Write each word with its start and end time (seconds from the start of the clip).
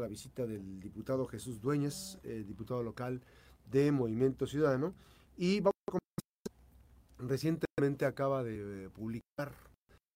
la 0.00 0.08
visita 0.08 0.44
del 0.44 0.80
diputado 0.80 1.24
Jesús 1.26 1.60
Dueñas, 1.60 2.18
eh, 2.24 2.42
diputado 2.44 2.82
local 2.82 3.22
de 3.70 3.92
Movimiento 3.92 4.44
Ciudadano. 4.46 4.92
Y 5.36 5.60
vamos 5.60 5.74
a 5.86 5.98
Recientemente 7.18 8.04
acaba 8.04 8.42
de 8.42 8.90
publicar 8.90 9.52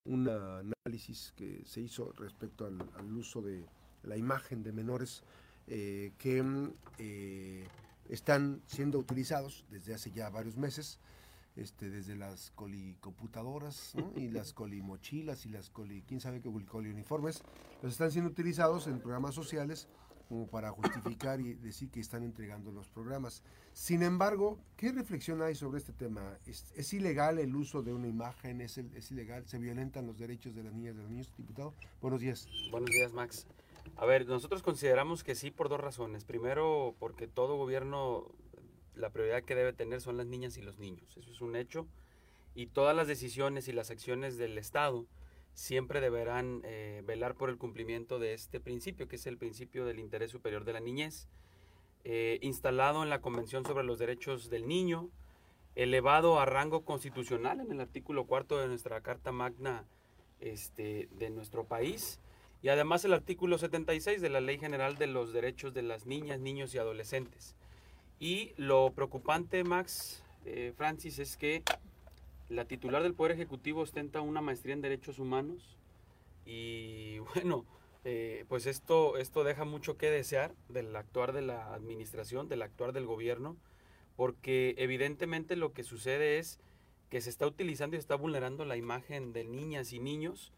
un 0.04 0.28
análisis 0.28 1.32
que 1.36 1.62
se 1.64 1.80
hizo 1.80 2.12
respecto 2.12 2.66
al, 2.66 3.16
uso 3.16 3.40
de 3.40 3.64
la 4.02 4.16
imagen 4.16 4.62
de 4.62 4.72
menores 4.72 5.22
eh, 5.68 6.12
que 6.18 6.44
eh, 6.98 7.66
están 8.08 8.60
siendo 8.66 8.98
utilizados 8.98 9.64
desde 9.70 9.94
hace 9.94 10.10
ya 10.10 10.28
varios 10.28 10.56
meses, 10.56 10.98
este, 11.58 11.90
desde 11.90 12.16
las 12.16 12.50
colicomputadoras 12.52 13.94
y 14.16 14.28
las 14.30 14.52
colimochilas 14.52 15.46
y 15.46 15.50
las 15.50 15.70
coli, 15.70 16.02
quién 16.06 16.20
sabe 16.20 16.40
qué 16.40 16.50
coliuniformes, 16.66 17.42
los 17.82 17.92
están 17.92 18.10
siendo 18.10 18.30
utilizados 18.30 18.86
en 18.86 19.00
programas 19.00 19.34
sociales 19.34 19.88
como 20.28 20.46
para 20.46 20.70
justificar 20.70 21.40
y 21.40 21.54
decir 21.54 21.90
que 21.90 22.00
están 22.00 22.22
entregando 22.22 22.70
los 22.70 22.88
programas. 22.88 23.42
Sin 23.72 24.02
embargo, 24.02 24.58
¿qué 24.76 24.92
reflexión 24.92 25.40
hay 25.40 25.54
sobre 25.54 25.78
este 25.78 25.92
tema? 25.92 26.38
¿Es, 26.44 26.92
ilegal 26.92 27.38
el 27.38 27.56
uso 27.56 27.82
de 27.82 27.94
una 27.94 28.08
imagen? 28.08 28.60
¿Es, 28.60 28.76
¿Es, 28.76 29.10
ilegal? 29.10 29.46
¿Se 29.46 29.58
violentan 29.58 30.06
los 30.06 30.18
derechos 30.18 30.54
de 30.54 30.64
las 30.64 30.74
niñas 30.74 30.94
y 30.94 30.96
de 30.96 31.02
los 31.02 31.10
niños, 31.10 31.32
diputado? 31.36 31.74
Buenos 32.02 32.20
días. 32.20 32.46
Buenos 32.70 32.90
días, 32.90 33.12
Max. 33.12 33.46
A 33.96 34.04
ver, 34.04 34.26
nosotros 34.26 34.62
consideramos 34.62 35.24
que 35.24 35.34
sí 35.34 35.50
por 35.50 35.70
dos 35.70 35.80
razones. 35.80 36.24
Primero, 36.24 36.94
porque 36.98 37.26
todo 37.26 37.56
gobierno, 37.56 38.26
la 38.98 39.10
prioridad 39.10 39.42
que 39.42 39.54
debe 39.54 39.72
tener 39.72 40.00
son 40.00 40.16
las 40.16 40.26
niñas 40.26 40.56
y 40.56 40.62
los 40.62 40.78
niños. 40.78 41.16
Eso 41.16 41.30
es 41.30 41.40
un 41.40 41.56
hecho. 41.56 41.86
Y 42.54 42.66
todas 42.66 42.94
las 42.94 43.06
decisiones 43.06 43.68
y 43.68 43.72
las 43.72 43.90
acciones 43.90 44.36
del 44.36 44.58
Estado 44.58 45.06
siempre 45.54 46.00
deberán 46.00 46.60
eh, 46.64 47.02
velar 47.04 47.34
por 47.34 47.50
el 47.50 47.58
cumplimiento 47.58 48.18
de 48.18 48.34
este 48.34 48.60
principio, 48.60 49.08
que 49.08 49.16
es 49.16 49.26
el 49.26 49.38
principio 49.38 49.84
del 49.84 49.98
interés 49.98 50.30
superior 50.30 50.64
de 50.64 50.72
la 50.72 50.80
niñez, 50.80 51.28
eh, 52.04 52.38
instalado 52.42 53.02
en 53.02 53.10
la 53.10 53.20
Convención 53.20 53.64
sobre 53.64 53.84
los 53.84 53.98
Derechos 53.98 54.50
del 54.50 54.68
Niño, 54.68 55.10
elevado 55.74 56.40
a 56.40 56.46
rango 56.46 56.84
constitucional 56.84 57.60
en 57.60 57.72
el 57.72 57.80
artículo 57.80 58.24
cuarto 58.24 58.58
de 58.58 58.68
nuestra 58.68 59.00
Carta 59.00 59.32
Magna 59.32 59.84
este, 60.40 61.08
de 61.18 61.30
nuestro 61.30 61.64
país, 61.64 62.20
y 62.62 62.68
además 62.68 63.04
el 63.04 63.12
artículo 63.12 63.58
76 63.58 64.20
de 64.20 64.30
la 64.30 64.40
Ley 64.40 64.58
General 64.58 64.96
de 64.96 65.06
los 65.06 65.32
Derechos 65.32 65.74
de 65.74 65.82
las 65.82 66.06
Niñas, 66.06 66.40
Niños 66.40 66.74
y 66.74 66.78
Adolescentes. 66.78 67.54
Y 68.20 68.52
lo 68.56 68.90
preocupante, 68.92 69.62
Max, 69.62 70.24
eh, 70.44 70.72
Francis, 70.76 71.18
es 71.18 71.36
que 71.36 71.62
la 72.48 72.64
titular 72.64 73.02
del 73.02 73.14
Poder 73.14 73.32
Ejecutivo 73.32 73.82
ostenta 73.82 74.20
una 74.20 74.40
maestría 74.40 74.74
en 74.74 74.80
Derechos 74.80 75.18
Humanos 75.18 75.76
y 76.44 77.18
bueno, 77.34 77.64
eh, 78.04 78.44
pues 78.48 78.66
esto, 78.66 79.18
esto 79.18 79.44
deja 79.44 79.64
mucho 79.64 79.96
que 79.96 80.10
desear 80.10 80.54
del 80.68 80.94
actuar 80.96 81.32
de 81.32 81.42
la 81.42 81.74
administración, 81.74 82.48
del 82.48 82.62
actuar 82.62 82.92
del 82.92 83.06
gobierno, 83.06 83.56
porque 84.16 84.74
evidentemente 84.78 85.54
lo 85.54 85.72
que 85.72 85.84
sucede 85.84 86.38
es 86.38 86.58
que 87.10 87.20
se 87.20 87.30
está 87.30 87.46
utilizando 87.46 87.96
y 87.96 88.00
está 88.00 88.16
vulnerando 88.16 88.64
la 88.64 88.76
imagen 88.76 89.32
de 89.32 89.44
niñas 89.44 89.92
y 89.92 90.00
niños 90.00 90.52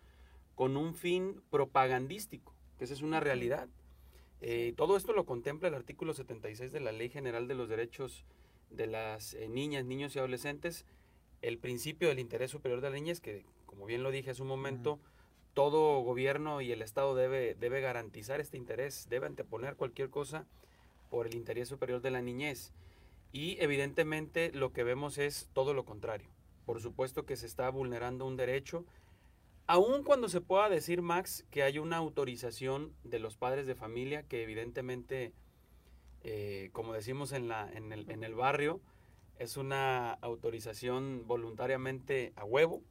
con 0.55 0.77
un 0.77 0.95
fin 0.95 1.43
propagandístico, 1.51 2.55
que 2.79 2.85
esa 2.85 2.95
es 2.95 3.03
una 3.03 3.21
realidad. 3.21 3.69
Eh, 4.41 4.73
todo 4.77 4.97
esto 4.97 5.13
lo 5.13 5.27
contempla 5.27 5.69
el 5.69 5.75
artículo 5.75 6.15
76 6.15 6.73
de 6.73 6.81
la 6.81 6.93
Ley 6.93 7.11
General 7.11 7.47
de 7.47 7.55
los 7.55 7.69
Derechos 7.69 8.25
de 8.71 8.87
las 8.87 9.35
eh, 9.35 9.49
Niñas, 9.49 9.85
Niños 9.85 10.15
y 10.15 10.19
Adolescentes, 10.19 10.87
el 11.43 11.59
principio 11.59 12.09
del 12.09 12.19
interés 12.19 12.51
superior 12.51 12.81
de 12.81 12.91
la 12.91 12.97
niñez, 12.97 13.21
que 13.21 13.45
como 13.67 13.87
bien 13.87 14.03
lo 14.03 14.11
dije 14.11 14.31
hace 14.31 14.43
un 14.43 14.49
momento, 14.49 14.99
todo 15.55 16.01
gobierno 16.01 16.61
y 16.61 16.73
el 16.73 16.83
Estado 16.83 17.15
debe, 17.15 17.55
debe 17.55 17.81
garantizar 17.81 18.41
este 18.41 18.57
interés, 18.57 19.09
debe 19.11 19.27
anteponer 19.27 19.77
cualquier 19.77 20.11
cosa 20.11 20.47
por 21.11 21.27
el 21.27 21.35
interés 21.35 21.69
superior 21.69 22.01
de 22.01 22.11
la 22.11 22.23
niñez. 22.23 22.73
Y 23.33 23.57
evidentemente 23.61 24.53
lo 24.53 24.73
que 24.73 24.85
vemos 24.85 25.19
es 25.19 25.49
todo 25.53 25.75
lo 25.75 25.85
contrario. 25.85 26.29
Por 26.67 26.81
supuesto 26.81 27.27
que 27.27 27.37
se 27.37 27.47
está 27.47 27.69
vulnerando 27.71 28.27
un 28.27 28.37
derecho, 28.37 28.85
aun 29.71 30.03
cuando 30.03 30.29
se 30.29 30.41
pueda 30.41 30.69
decir, 30.69 31.01
Max, 31.01 31.47
que 31.49 31.63
hay 31.63 31.79
una 31.79 31.97
autorización 31.97 32.93
de 33.05 33.21
los 33.21 33.37
padres 33.37 33.69
de 33.69 33.77
familia 33.77 34.25
que 34.25 34.43
evidentemente, 34.43 35.33
eh, 36.25 36.71
como 36.73 36.93
decimos 36.93 37.31
en, 37.31 37.47
la, 37.47 37.71
en, 37.73 37.93
el, 37.93 38.11
en 38.11 38.25
el 38.25 38.35
barrio, 38.35 38.81
es 39.39 39.57
una 39.57 40.15
autorización 40.15 41.23
voluntariamente 41.25 42.33
a 42.35 42.45
huevo, 42.45 42.83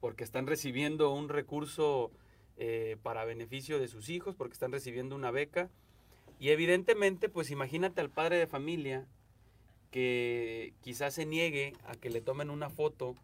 porque 0.00 0.24
están 0.24 0.46
recibiendo 0.46 1.12
un 1.12 1.28
recurso 1.28 2.10
eh, 2.56 2.96
para 3.02 3.26
beneficio 3.26 3.78
de 3.78 3.86
sus 3.86 4.08
hijos, 4.08 4.34
porque 4.34 4.54
están 4.54 4.72
recibiendo 4.72 5.16
una 5.16 5.30
beca. 5.30 5.68
Y 6.40 6.48
evidentemente, 6.48 7.28
pues 7.28 7.50
imagínate 7.50 8.00
al 8.00 8.08
padre 8.08 8.38
de 8.38 8.46
familia 8.46 9.06
que 9.90 10.72
quizás 10.80 11.12
se 11.12 11.26
niegue 11.26 11.74
a 11.84 11.94
que 11.94 12.08
le 12.08 12.22
tomen 12.22 12.48
una 12.48 12.70
foto 12.70 13.16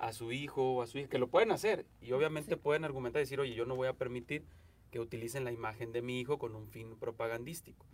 a 0.00 0.12
su 0.12 0.32
hijo 0.32 0.72
o 0.72 0.82
a 0.82 0.86
su 0.86 0.98
hija, 0.98 1.08
que 1.08 1.18
lo 1.18 1.28
pueden 1.28 1.52
hacer. 1.52 1.86
Y 2.00 2.12
obviamente 2.12 2.56
pueden 2.56 2.84
argumentar 2.84 3.20
y 3.20 3.24
decir, 3.24 3.38
oye, 3.38 3.54
yo 3.54 3.66
no 3.66 3.76
voy 3.76 3.88
a 3.88 3.92
permitir 3.92 4.44
que 4.90 4.98
utilicen 4.98 5.44
la 5.44 5.52
imagen 5.52 5.92
de 5.92 6.02
mi 6.02 6.18
hijo 6.18 6.38
con 6.38 6.56
un 6.56 6.68
fin 6.68 6.96
propagandístico. 6.96 7.86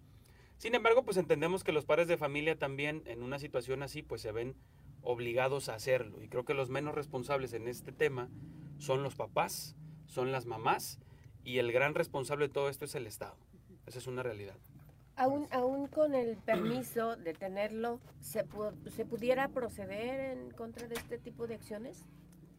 Sin 0.56 0.74
embargo, 0.74 1.04
pues 1.04 1.18
entendemos 1.18 1.64
que 1.64 1.72
los 1.72 1.84
padres 1.84 2.08
de 2.08 2.16
familia 2.16 2.58
también 2.58 3.02
en 3.06 3.22
una 3.22 3.38
situación 3.38 3.82
así 3.82 4.02
pues 4.02 4.22
se 4.22 4.32
ven 4.32 4.54
obligados 5.02 5.68
a 5.68 5.74
hacerlo. 5.74 6.22
Y 6.22 6.28
creo 6.28 6.44
que 6.44 6.54
los 6.54 6.70
menos 6.70 6.94
responsables 6.94 7.52
en 7.52 7.68
este 7.68 7.92
tema 7.92 8.30
son 8.78 9.02
los 9.02 9.14
papás, 9.14 9.76
son 10.06 10.32
las 10.32 10.46
mamás 10.46 10.98
y 11.44 11.58
el 11.58 11.72
gran 11.72 11.94
responsable 11.94 12.48
de 12.48 12.54
todo 12.54 12.68
esto 12.68 12.86
es 12.86 12.94
el 12.94 13.06
Estado. 13.06 13.36
Esa 13.86 13.98
es 13.98 14.06
una 14.06 14.22
realidad. 14.22 14.56
Aún, 15.16 15.48
aún 15.50 15.88
con 15.88 16.14
el 16.14 16.36
permiso 16.36 17.16
de 17.16 17.32
tenerlo, 17.32 18.00
¿se, 18.20 18.44
¿se 18.94 19.04
pudiera 19.06 19.48
proceder 19.48 20.38
en 20.38 20.50
contra 20.50 20.88
de 20.88 20.94
este 20.94 21.18
tipo 21.18 21.46
de 21.46 21.54
acciones? 21.54 22.04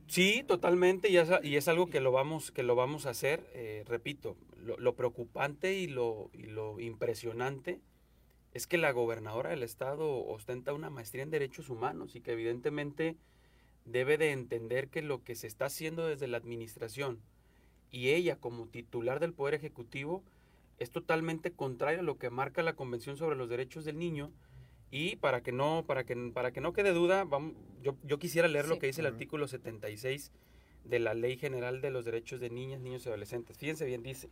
Sí, 0.08 0.44
totalmente, 0.48 1.10
y 1.10 1.18
es, 1.18 1.30
y 1.44 1.58
es 1.58 1.68
algo 1.68 1.88
que 1.88 2.00
lo 2.00 2.12
vamos, 2.12 2.52
que 2.52 2.64
lo 2.64 2.76
vamos 2.76 3.06
a 3.06 3.12
hacer. 3.12 3.46
Eh, 3.54 3.84
repito, 3.86 4.38
lo, 4.64 4.96
preocupante 4.96 5.74
y 5.76 5.88
lo, 5.88 6.32
y 6.34 6.44
lo 6.44 6.80
impresionante 6.80 7.82
es 8.54 8.68
que 8.68 8.78
la 8.78 8.92
gobernadora 8.92 9.50
del 9.50 9.64
estado 9.64 10.26
ostenta 10.26 10.74
una 10.74 10.90
maestría 10.90 11.24
en 11.24 11.30
derechos 11.30 11.70
humanos 11.70 12.16
y 12.16 12.22
que 12.22 12.32
evidentemente 12.32 13.18
debe 13.86 14.18
de 14.18 14.32
entender 14.32 14.88
que 14.90 15.02
lo 15.02 15.24
que 15.24 15.36
se 15.36 15.48
está 15.48 15.66
haciendo 15.66 16.08
desde 16.08 16.28
la 16.28 16.38
administración 16.38 17.22
y 17.92 18.10
ella 18.10 18.38
como 18.38 18.68
titular 18.68 19.20
del 19.20 19.34
Poder 19.34 19.54
Ejecutivo 19.54 20.24
es 20.78 20.92
totalmente 20.92 21.52
contrario 21.52 22.00
a 22.00 22.04
lo 22.04 22.18
que 22.18 22.30
marca 22.30 22.64
la 22.64 22.74
Convención 22.74 23.18
sobre 23.18 23.36
los 23.36 23.50
Derechos 23.50 23.86
del 23.86 23.98
Niño 23.98 24.32
y 24.90 25.18
para 25.18 25.42
que 25.42 25.52
no, 25.52 25.86
para 25.86 26.06
que, 26.06 26.16
para 26.34 26.52
que 26.52 26.62
no 26.62 26.74
quede 26.74 26.94
duda, 26.94 27.24
vamos, 27.26 27.56
yo, 27.82 27.98
yo 28.04 28.20
quisiera 28.20 28.48
leer 28.48 28.68
lo 28.68 28.80
que 28.80 28.88
dice 28.88 29.02
el 29.02 29.08
artículo 29.08 29.48
76 29.48 30.32
de 30.86 31.00
la 31.00 31.14
Ley 31.14 31.38
General 31.38 31.82
de 31.82 31.92
los 31.92 32.06
Derechos 32.06 32.40
de 32.40 32.50
Niñas, 32.50 32.80
Niños 32.80 33.06
y 33.06 33.10
Adolescentes. 33.10 33.58
Fíjense 33.58 33.86
bien, 33.86 34.04
dice. 34.04 34.30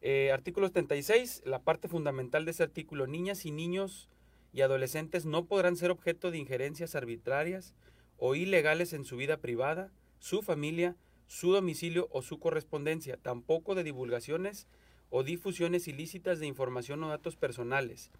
Eh, 0.00 0.32
artículo 0.32 0.66
76, 0.66 1.42
la 1.44 1.60
parte 1.60 1.86
fundamental 1.86 2.44
de 2.44 2.50
ese 2.50 2.62
artículo, 2.62 3.06
niñas 3.06 3.44
y 3.44 3.52
niños 3.52 4.08
y 4.52 4.62
adolescentes 4.62 5.26
no 5.26 5.46
podrán 5.46 5.76
ser 5.76 5.90
objeto 5.90 6.30
de 6.30 6.38
injerencias 6.38 6.94
arbitrarias 6.94 7.74
o 8.16 8.34
ilegales 8.34 8.92
en 8.92 9.04
su 9.04 9.16
vida 9.16 9.36
privada, 9.36 9.92
su 10.18 10.42
familia, 10.42 10.96
su 11.26 11.52
domicilio 11.52 12.08
o 12.10 12.22
su 12.22 12.38
correspondencia, 12.38 13.16
tampoco 13.16 13.74
de 13.74 13.84
divulgaciones 13.84 14.66
o 15.14 15.22
difusiones 15.22 15.88
ilícitas 15.88 16.40
de 16.40 16.46
información 16.46 17.04
o 17.04 17.08
datos 17.10 17.36
personales, 17.36 18.10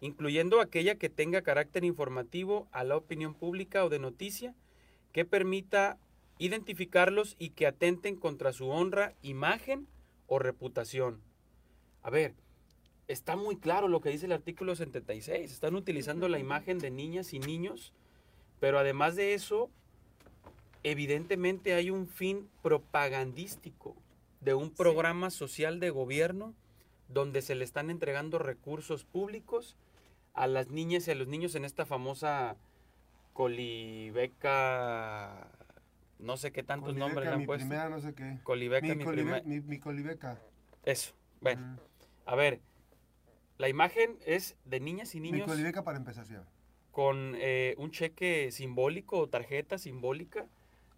incluyendo 0.00 0.60
aquella 0.60 0.96
que 0.96 1.08
tenga 1.08 1.42
carácter 1.42 1.84
informativo 1.84 2.66
a 2.72 2.82
la 2.82 2.96
opinión 2.96 3.34
pública 3.34 3.84
o 3.84 3.88
de 3.88 4.00
noticia, 4.00 4.56
que 5.12 5.24
permita 5.24 5.96
identificarlos 6.38 7.36
y 7.38 7.50
que 7.50 7.68
atenten 7.68 8.16
contra 8.16 8.52
su 8.52 8.68
honra, 8.68 9.14
imagen 9.22 9.86
o 10.26 10.40
reputación. 10.40 11.20
A 12.02 12.10
ver, 12.10 12.34
está 13.06 13.36
muy 13.36 13.56
claro 13.56 13.86
lo 13.86 14.00
que 14.00 14.10
dice 14.10 14.26
el 14.26 14.32
artículo 14.32 14.74
76. 14.74 15.52
Están 15.52 15.76
utilizando 15.76 16.28
la 16.28 16.40
imagen 16.40 16.80
de 16.80 16.90
niñas 16.90 17.32
y 17.32 17.38
niños, 17.38 17.92
pero 18.58 18.80
además 18.80 19.14
de 19.14 19.34
eso, 19.34 19.70
evidentemente 20.82 21.74
hay 21.74 21.90
un 21.90 22.08
fin 22.08 22.48
propagandístico 22.60 23.94
de 24.40 24.54
un 24.54 24.70
programa 24.70 25.30
social 25.30 25.80
de 25.80 25.90
gobierno 25.90 26.54
donde 27.08 27.42
se 27.42 27.54
le 27.54 27.64
están 27.64 27.90
entregando 27.90 28.38
recursos 28.38 29.04
públicos 29.04 29.76
a 30.32 30.46
las 30.46 30.70
niñas 30.70 31.08
y 31.08 31.10
a 31.10 31.14
los 31.14 31.28
niños 31.28 31.54
en 31.54 31.64
esta 31.64 31.84
famosa 31.84 32.56
colibeca, 33.32 35.48
no 36.18 36.36
sé 36.36 36.52
qué 36.52 36.62
tantos 36.62 36.94
nombres 36.94 37.28
le 37.28 37.34
han 37.34 37.46
puesto. 37.46 37.66
Primera, 37.66 37.88
no 37.88 38.00
sé 38.00 38.14
qué. 38.14 38.38
Colibeca, 38.42 38.94
mi, 38.94 39.60
mi, 39.60 39.78
colibeca. 39.78 40.38
Eso, 40.84 41.14
bueno. 41.40 41.78
A 42.26 42.36
ver, 42.36 42.60
la 43.58 43.68
imagen 43.68 44.18
es 44.24 44.56
de 44.64 44.80
niñas 44.80 45.14
y 45.14 45.20
niños. 45.20 45.40
Mi 45.40 45.46
colibeca 45.46 45.84
para 45.84 45.98
empezar, 45.98 46.26
Con 46.92 47.34
eh, 47.36 47.74
un 47.78 47.90
cheque 47.90 48.50
simbólico 48.52 49.18
o 49.18 49.28
tarjeta 49.28 49.78
simbólica 49.78 50.46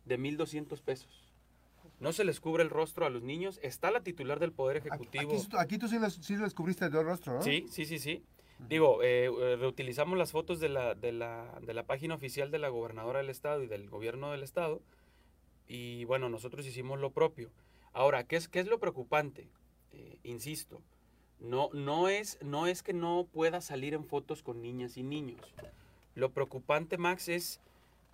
de 0.04 0.18
1.200 0.18 0.80
pesos. 0.82 1.31
No 2.02 2.12
se 2.12 2.24
les 2.24 2.40
cubre 2.40 2.64
el 2.64 2.70
rostro 2.70 3.06
a 3.06 3.10
los 3.10 3.22
niños, 3.22 3.60
está 3.62 3.92
la 3.92 4.02
titular 4.02 4.40
del 4.40 4.52
Poder 4.52 4.78
Ejecutivo. 4.78 5.32
Aquí, 5.32 5.56
aquí 5.56 5.78
tú 5.78 5.86
sí 5.86 5.98
les, 6.00 6.14
sí 6.14 6.36
les 6.36 6.52
cubriste 6.52 6.84
el 6.84 6.92
rostro, 6.92 7.34
¿no? 7.34 7.42
Sí, 7.42 7.64
sí, 7.70 7.84
sí, 7.84 8.00
sí. 8.00 8.24
Digo, 8.68 9.02
eh, 9.02 9.26
eh, 9.26 9.56
reutilizamos 9.56 10.18
las 10.18 10.32
fotos 10.32 10.58
de 10.58 10.68
la, 10.68 10.94
de, 10.94 11.12
la, 11.12 11.60
de 11.62 11.74
la 11.74 11.84
página 11.84 12.16
oficial 12.16 12.50
de 12.50 12.58
la 12.58 12.68
gobernadora 12.68 13.20
del 13.20 13.30
estado 13.30 13.62
y 13.62 13.68
del 13.68 13.88
gobierno 13.88 14.32
del 14.32 14.42
estado 14.42 14.82
y 15.68 16.04
bueno, 16.04 16.28
nosotros 16.28 16.66
hicimos 16.66 16.98
lo 16.98 17.12
propio. 17.12 17.50
Ahora, 17.92 18.24
¿qué 18.24 18.36
es, 18.36 18.48
qué 18.48 18.60
es 18.60 18.66
lo 18.66 18.80
preocupante? 18.80 19.48
Eh, 19.92 20.18
insisto, 20.24 20.82
no, 21.38 21.70
no, 21.72 22.08
es, 22.08 22.38
no 22.42 22.66
es 22.66 22.82
que 22.82 22.92
no 22.92 23.28
pueda 23.32 23.60
salir 23.60 23.94
en 23.94 24.06
fotos 24.06 24.42
con 24.42 24.60
niñas 24.60 24.96
y 24.96 25.02
niños. 25.02 25.40
Lo 26.14 26.32
preocupante, 26.32 26.98
Max, 26.98 27.28
es 27.28 27.60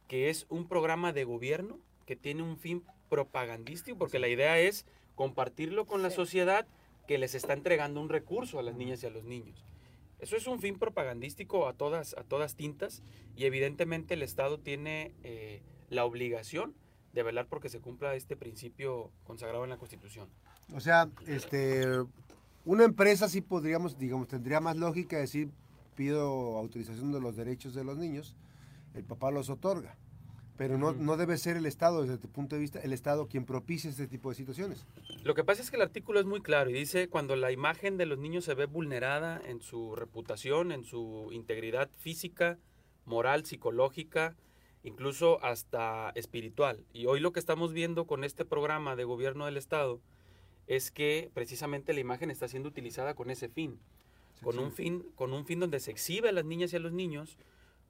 que 0.08 0.30
es 0.30 0.46
un 0.50 0.68
programa 0.68 1.12
de 1.12 1.24
gobierno 1.24 1.78
que 2.06 2.16
tiene 2.16 2.42
un 2.42 2.58
fin 2.58 2.84
propagandístico, 3.08 3.98
porque 3.98 4.18
la 4.18 4.28
idea 4.28 4.58
es 4.58 4.86
compartirlo 5.14 5.86
con 5.86 6.02
la 6.02 6.10
sociedad 6.10 6.66
que 7.06 7.18
les 7.18 7.34
está 7.34 7.52
entregando 7.54 8.00
un 8.00 8.08
recurso 8.08 8.58
a 8.58 8.62
las 8.62 8.76
niñas 8.76 9.02
y 9.02 9.06
a 9.06 9.10
los 9.10 9.24
niños. 9.24 9.64
Eso 10.20 10.36
es 10.36 10.46
un 10.46 10.60
fin 10.60 10.78
propagandístico 10.78 11.68
a 11.68 11.72
todas, 11.72 12.14
a 12.18 12.24
todas 12.24 12.56
tintas 12.56 13.02
y 13.36 13.44
evidentemente 13.44 14.14
el 14.14 14.22
Estado 14.22 14.58
tiene 14.58 15.14
eh, 15.22 15.62
la 15.90 16.04
obligación 16.04 16.74
de 17.12 17.22
velar 17.22 17.46
porque 17.48 17.68
se 17.68 17.80
cumpla 17.80 18.14
este 18.14 18.36
principio 18.36 19.10
consagrado 19.24 19.64
en 19.64 19.70
la 19.70 19.78
Constitución. 19.78 20.28
O 20.74 20.80
sea, 20.80 21.08
este, 21.26 21.86
una 22.64 22.84
empresa 22.84 23.28
sí 23.28 23.40
podríamos, 23.40 23.98
digamos, 23.98 24.28
tendría 24.28 24.60
más 24.60 24.76
lógica 24.76 25.18
decir, 25.18 25.50
pido 25.94 26.58
autorización 26.58 27.12
de 27.12 27.20
los 27.20 27.36
derechos 27.36 27.74
de 27.74 27.84
los 27.84 27.96
niños, 27.96 28.36
el 28.94 29.04
papá 29.04 29.30
los 29.30 29.48
otorga. 29.50 29.96
Pero 30.58 30.76
no, 30.76 30.92
no 30.92 31.16
debe 31.16 31.38
ser 31.38 31.56
el 31.56 31.66
Estado, 31.66 32.02
desde 32.02 32.18
tu 32.18 32.28
punto 32.28 32.56
de 32.56 32.60
vista, 32.60 32.80
el 32.80 32.92
Estado 32.92 33.28
quien 33.28 33.44
propicie 33.44 33.88
este 33.88 34.08
tipo 34.08 34.28
de 34.28 34.34
situaciones. 34.34 34.84
Lo 35.22 35.34
que 35.34 35.44
pasa 35.44 35.62
es 35.62 35.70
que 35.70 35.76
el 35.76 35.82
artículo 35.82 36.18
es 36.18 36.26
muy 36.26 36.42
claro 36.42 36.68
y 36.68 36.72
dice 36.72 37.08
cuando 37.08 37.36
la 37.36 37.52
imagen 37.52 37.96
de 37.96 38.06
los 38.06 38.18
niños 38.18 38.44
se 38.44 38.54
ve 38.54 38.66
vulnerada 38.66 39.40
en 39.46 39.60
su 39.62 39.94
reputación, 39.94 40.72
en 40.72 40.84
su 40.84 41.28
integridad 41.32 41.88
física, 41.98 42.58
moral, 43.04 43.46
psicológica, 43.46 44.36
incluso 44.82 45.42
hasta 45.44 46.10
espiritual. 46.16 46.84
Y 46.92 47.06
hoy 47.06 47.20
lo 47.20 47.32
que 47.32 47.40
estamos 47.40 47.72
viendo 47.72 48.06
con 48.06 48.24
este 48.24 48.44
programa 48.44 48.96
de 48.96 49.04
gobierno 49.04 49.46
del 49.46 49.56
Estado 49.56 50.00
es 50.66 50.90
que 50.90 51.30
precisamente 51.34 51.92
la 51.92 52.00
imagen 52.00 52.32
está 52.32 52.48
siendo 52.48 52.68
utilizada 52.68 53.14
con 53.14 53.30
ese 53.30 53.48
fin, 53.48 53.78
con 54.42 54.58
un 54.58 54.72
fin, 54.72 55.04
con 55.14 55.32
un 55.32 55.46
fin 55.46 55.60
donde 55.60 55.78
se 55.78 55.92
exhibe 55.92 56.28
a 56.28 56.32
las 56.32 56.44
niñas 56.44 56.72
y 56.72 56.76
a 56.76 56.80
los 56.80 56.92
niños, 56.92 57.38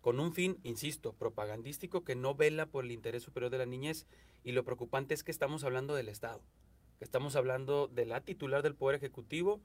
con 0.09 0.21
un 0.21 0.33
fin, 0.33 0.57
insisto, 0.63 1.13
propagandístico 1.13 2.03
que 2.03 2.15
no 2.17 2.35
vela 2.35 2.65
por 2.65 2.83
el 2.83 2.93
interés 2.93 3.23
superior 3.23 3.51
de 3.51 3.59
la 3.59 3.67
niñez. 3.67 4.07
Y 4.43 4.53
lo 4.53 4.65
preocupante 4.65 5.13
es 5.13 5.23
que 5.23 5.31
estamos 5.31 5.65
hablando 5.65 5.95
del 5.95 6.09
Estado, 6.09 6.41
que 6.99 7.05
estamos 7.05 7.37
hablando 7.37 7.89
de 7.89 8.07
la 8.07 8.23
titular 8.23 8.63
del 8.63 8.75
Poder 8.75 8.97
Ejecutivo, 8.97 9.61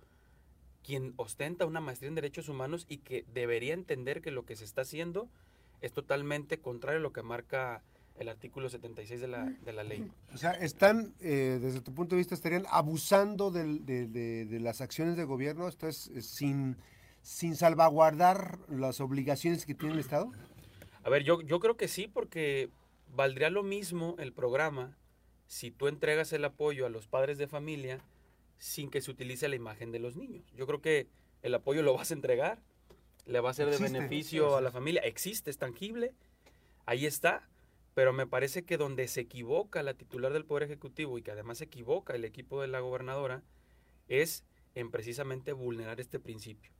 quien 0.83 1.13
ostenta 1.15 1.65
una 1.65 1.79
maestría 1.79 2.09
en 2.09 2.15
derechos 2.15 2.49
humanos 2.49 2.85
y 2.89 2.97
que 2.97 3.23
debería 3.33 3.73
entender 3.73 4.19
que 4.21 4.31
lo 4.31 4.43
que 4.43 4.57
se 4.57 4.65
está 4.65 4.81
haciendo 4.81 5.29
es 5.79 5.93
totalmente 5.93 6.57
contrario 6.57 6.99
a 6.99 7.03
lo 7.03 7.13
que 7.13 7.23
marca 7.23 7.81
el 8.19 8.27
artículo 8.27 8.67
76 8.67 9.21
de 9.21 9.27
la, 9.29 9.45
de 9.45 9.71
la 9.71 9.85
ley. 9.85 10.11
O 10.33 10.37
sea, 10.37 10.51
están, 10.51 11.13
eh, 11.21 11.57
desde 11.61 11.79
tu 11.79 11.93
punto 11.93 12.15
de 12.15 12.19
vista, 12.19 12.35
estarían 12.35 12.65
abusando 12.69 13.49
del- 13.49 13.85
de, 13.85 14.59
las 14.59 14.81
acciones 14.81 15.15
de 15.15 15.23
gobierno, 15.23 15.69
esto 15.69 15.87
es, 15.87 16.11
sin, 16.19 16.75
sin 17.23 17.55
salvaguardar 17.55 18.59
las 18.69 19.01
obligaciones 19.01 19.65
que 19.65 19.73
tiene 19.73 19.95
el 19.95 19.99
Estado. 20.01 20.31
A 21.03 21.09
ver, 21.09 21.23
yo, 21.23 21.41
yo 21.41 21.59
creo 21.59 21.75
que 21.75 21.87
sí, 21.87 22.07
porque 22.07 22.69
valdría 23.07 23.49
lo 23.49 23.63
mismo 23.63 24.15
el 24.19 24.33
programa 24.33 24.97
si 25.47 25.71
tú 25.71 25.87
entregas 25.87 26.33
el 26.33 26.45
apoyo 26.45 26.85
a 26.85 26.89
los 26.89 27.07
padres 27.07 27.37
de 27.37 27.47
familia 27.47 28.01
sin 28.57 28.89
que 28.89 29.01
se 29.01 29.11
utilice 29.11 29.47
la 29.47 29.55
imagen 29.55 29.91
de 29.91 29.99
los 29.99 30.15
niños. 30.15 30.51
Yo 30.55 30.67
creo 30.67 30.81
que 30.81 31.07
el 31.41 31.55
apoyo 31.55 31.81
lo 31.81 31.93
vas 31.93 32.11
a 32.11 32.13
entregar, 32.13 32.61
le 33.25 33.39
va 33.39 33.49
a 33.49 33.53
ser 33.53 33.69
de 33.69 33.77
beneficio 33.77 34.57
a 34.57 34.61
la 34.61 34.71
familia, 34.71 35.01
existe, 35.01 35.49
es 35.49 35.57
tangible, 35.57 36.13
ahí 36.85 37.05
está, 37.05 37.47
pero 37.93 38.11
me 38.13 38.27
parece 38.27 38.63
que 38.63 38.77
donde 38.77 39.07
se 39.07 39.21
equivoca 39.21 39.83
la 39.83 39.93
titular 39.93 40.33
del 40.33 40.45
Poder 40.45 40.63
Ejecutivo 40.63 41.17
y 41.17 41.21
que 41.21 41.31
además 41.31 41.59
se 41.59 41.65
equivoca 41.65 42.15
el 42.15 42.25
equipo 42.25 42.61
de 42.61 42.67
la 42.67 42.79
gobernadora 42.79 43.43
es 44.07 44.43
en 44.75 44.91
precisamente 44.91 45.53
vulnerar 45.53 45.99
este 45.99 46.19
principio. 46.19 46.71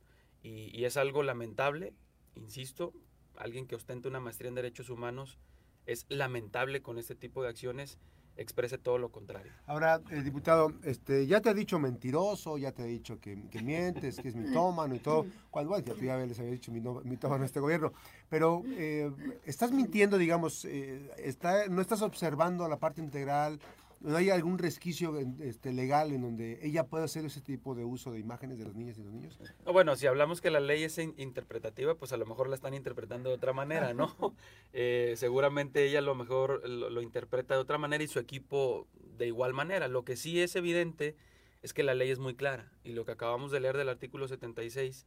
Y, 0.44 0.70
y 0.78 0.84
es 0.84 0.96
algo 0.96 1.24
lamentable, 1.24 1.92
insisto, 2.36 2.92
alguien 3.36 3.66
que 3.66 3.74
ostenta 3.74 4.08
una 4.08 4.20
maestría 4.20 4.50
en 4.50 4.54
derechos 4.54 4.90
humanos 4.90 5.40
es 5.86 6.06
lamentable 6.08 6.82
con 6.82 6.98
este 6.98 7.16
tipo 7.16 7.42
de 7.42 7.48
acciones 7.48 7.98
exprese 8.36 8.78
todo 8.78 8.98
lo 8.98 9.10
contrario. 9.10 9.52
Ahora, 9.66 10.00
eh, 10.10 10.22
diputado, 10.22 10.72
este, 10.82 11.26
ya 11.26 11.40
te 11.40 11.50
ha 11.50 11.54
dicho 11.54 11.78
mentiroso, 11.78 12.58
ya 12.58 12.72
te 12.72 12.82
ha 12.82 12.86
dicho 12.86 13.20
que, 13.20 13.36
mientes, 13.62 14.20
que 14.20 14.28
es 14.28 14.34
mitómano 14.34 14.94
y 14.94 14.98
todo. 14.98 15.26
Cuando, 15.50 15.70
bueno, 15.70 15.84
ya 15.86 15.94
tú 15.94 16.00
ya 16.00 16.16
les 16.16 16.38
había 16.38 16.52
dicho 16.52 16.72
mitómano 16.72 17.42
a 17.42 17.46
este 17.46 17.60
gobierno. 17.60 17.92
Pero 18.28 18.62
eh, 18.66 19.10
estás 19.44 19.70
mintiendo, 19.72 20.18
digamos, 20.18 20.64
eh, 20.64 21.10
está, 21.18 21.68
no 21.68 21.80
estás 21.80 22.02
observando 22.02 22.66
la 22.68 22.78
parte 22.78 23.00
integral, 23.00 23.60
hay 24.06 24.30
algún 24.30 24.58
resquicio 24.58 25.18
este, 25.40 25.72
legal 25.72 26.12
en 26.12 26.22
donde 26.22 26.58
ella 26.62 26.84
pueda 26.86 27.04
hacer 27.04 27.24
ese 27.24 27.40
tipo 27.40 27.74
de 27.74 27.84
uso 27.84 28.12
de 28.12 28.18
imágenes 28.18 28.58
de 28.58 28.64
las 28.64 28.74
niñas 28.74 28.98
y 28.98 29.02
los 29.02 29.12
niños. 29.12 29.38
No, 29.64 29.72
bueno, 29.72 29.96
si 29.96 30.06
hablamos 30.06 30.40
que 30.40 30.50
la 30.50 30.60
ley 30.60 30.82
es 30.84 30.98
in- 30.98 31.14
interpretativa, 31.16 31.94
pues 31.94 32.12
a 32.12 32.16
lo 32.16 32.26
mejor 32.26 32.48
la 32.48 32.54
están 32.56 32.74
interpretando 32.74 33.30
de 33.30 33.36
otra 33.36 33.52
manera, 33.52 33.94
¿no? 33.94 34.14
Eh, 34.76 35.14
seguramente 35.16 35.84
ella 35.86 36.00
a 36.00 36.02
lo 36.02 36.16
mejor 36.16 36.68
lo, 36.68 36.90
lo 36.90 37.00
interpreta 37.00 37.54
de 37.54 37.60
otra 37.60 37.78
manera 37.78 38.02
y 38.02 38.08
su 38.08 38.18
equipo 38.18 38.88
de 39.16 39.28
igual 39.28 39.52
manera. 39.54 39.86
Lo 39.86 40.04
que 40.04 40.16
sí 40.16 40.40
es 40.40 40.56
evidente 40.56 41.14
es 41.62 41.72
que 41.72 41.84
la 41.84 41.94
ley 41.94 42.10
es 42.10 42.18
muy 42.18 42.34
clara 42.34 42.72
y 42.82 42.92
lo 42.92 43.04
que 43.04 43.12
acabamos 43.12 43.52
de 43.52 43.60
leer 43.60 43.76
del 43.76 43.88
artículo 43.88 44.26
76 44.26 45.06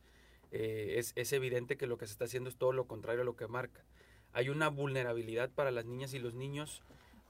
eh, 0.52 0.96
es, 0.98 1.12
es 1.18 1.34
evidente 1.34 1.76
que 1.76 1.86
lo 1.86 1.98
que 1.98 2.08
se 2.08 2.14
está 2.14 2.26
haciendo 2.26 2.50
es 2.50 2.56
todo 2.56 2.72
lo 2.72 2.88
contrario 2.88 3.22
a 3.24 3.26
lo 3.26 3.36
que 3.36 3.48
marca. 3.48 3.84
Hay 4.32 4.48
una 4.50 4.70
vulnerabilidad 4.70 5.50
para 5.52 5.70
las 5.72 5.86
niñas 5.86 6.14
y 6.14 6.20
los 6.20 6.34
niños 6.34 6.82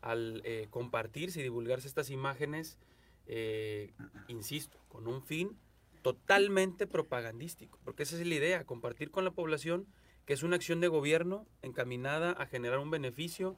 al 0.08 0.42
eh, 0.46 0.68
compartirse 0.70 1.40
y 1.40 1.44
divulgarse 1.44 1.88
estas 1.88 2.10
imágenes, 2.10 2.78
eh, 3.26 3.94
insisto, 4.28 4.78
con 4.88 5.08
un 5.08 5.22
fin 5.22 5.58
totalmente 6.02 6.88
propagandístico, 6.88 7.80
porque 7.84 8.04
esa 8.04 8.16
es 8.16 8.26
la 8.26 8.36
idea, 8.36 8.64
compartir 8.64 9.12
con 9.12 9.26
la 9.26 9.32
población 9.32 9.88
que 10.26 10.34
es 10.34 10.44
una 10.44 10.56
acción 10.56 10.82
de 10.82 10.88
gobierno 10.88 11.46
encaminada 11.62 12.32
a 12.32 12.46
generar 12.46 12.80
un 12.80 12.92
beneficio 12.92 13.56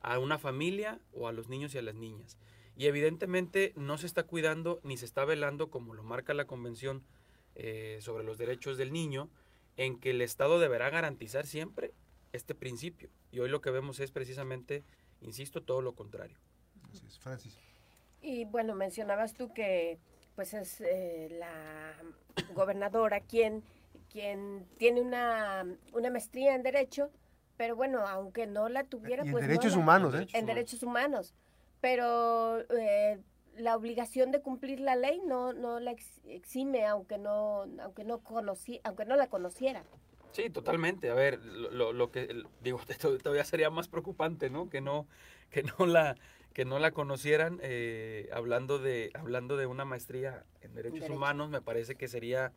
a 0.00 0.18
una 0.18 0.38
familia 0.38 1.00
o 1.12 1.28
a 1.28 1.32
los 1.32 1.48
niños 1.48 1.74
y 1.74 1.78
a 1.78 1.82
las 1.82 1.94
niñas. 1.94 2.38
Y 2.76 2.86
evidentemente 2.86 3.72
no 3.76 3.98
se 3.98 4.06
está 4.06 4.22
cuidando 4.24 4.80
ni 4.82 4.96
se 4.96 5.04
está 5.04 5.24
velando, 5.24 5.70
como 5.70 5.94
lo 5.94 6.02
marca 6.02 6.34
la 6.34 6.46
Convención 6.46 7.02
eh, 7.54 7.98
sobre 8.00 8.24
los 8.24 8.38
Derechos 8.38 8.78
del 8.78 8.92
Niño, 8.92 9.30
en 9.76 9.98
que 9.98 10.10
el 10.10 10.22
Estado 10.22 10.58
deberá 10.58 10.90
garantizar 10.90 11.46
siempre 11.46 11.92
este 12.32 12.54
principio. 12.54 13.10
Y 13.30 13.40
hoy 13.40 13.48
lo 13.48 13.60
que 13.60 13.70
vemos 13.70 14.00
es 14.00 14.10
precisamente, 14.10 14.84
insisto, 15.22 15.62
todo 15.62 15.80
lo 15.80 15.94
contrario. 15.94 16.36
Así 16.90 17.06
es, 17.06 17.18
Francis. 17.18 17.58
Y 18.20 18.44
bueno, 18.44 18.74
mencionabas 18.74 19.34
tú 19.34 19.52
que 19.52 19.98
pues 20.34 20.54
es 20.54 20.80
eh, 20.80 21.28
la 21.38 21.94
gobernadora 22.54 23.20
quien, 23.20 23.62
quien 24.10 24.66
tiene 24.78 25.00
una, 25.00 25.64
una 25.92 26.10
maestría 26.10 26.54
en 26.54 26.62
derecho, 26.62 27.10
pero 27.56 27.76
bueno, 27.76 28.06
aunque 28.06 28.46
no 28.46 28.68
la 28.68 28.84
tuviera, 28.84 29.24
Y 29.24 29.28
en 29.28 29.32
pues 29.32 29.42
no 29.44 29.48
derechos 29.48 29.72
la- 29.72 29.78
humanos, 29.78 30.14
¿eh? 30.14 30.26
En 30.32 30.46
derechos 30.46 30.82
humanos. 30.82 31.34
Pero 31.80 32.60
eh, 32.78 33.20
la 33.56 33.76
obligación 33.76 34.30
de 34.30 34.40
cumplir 34.40 34.80
la 34.80 34.96
ley 34.96 35.20
no, 35.26 35.52
no 35.52 35.80
la 35.80 35.90
ex- 35.90 36.20
exime, 36.24 36.86
aunque 36.86 37.18
no, 37.18 37.64
aunque 37.82 38.04
no 38.04 38.20
conocí, 38.20 38.80
aunque 38.84 39.04
no 39.04 39.16
la 39.16 39.26
conociera. 39.28 39.84
Sí, 40.32 40.50
totalmente. 40.50 41.10
A 41.10 41.14
ver, 41.14 41.38
lo, 41.44 42.10
que 42.10 42.44
digo, 42.62 42.80
todavía 43.22 43.44
sería 43.44 43.70
más 43.70 43.88
preocupante, 43.88 44.50
¿no? 44.50 44.68
Que 44.70 44.80
no, 44.80 45.06
que 45.50 45.62
no 45.62 45.86
la, 45.86 46.16
que 46.52 46.64
no 46.64 46.78
la 46.78 46.92
conocieran. 46.92 47.58
eh, 47.62 48.28
hablando 48.32 48.78
de, 48.78 49.10
hablando 49.14 49.56
de 49.56 49.66
una 49.66 49.84
maestría 49.84 50.44
en 50.60 50.74
derechos 50.74 51.00
Derecho. 51.00 51.14
humanos, 51.14 51.50
me 51.50 51.60
parece 51.60 51.94
que 51.96 52.08
sería 52.08 52.52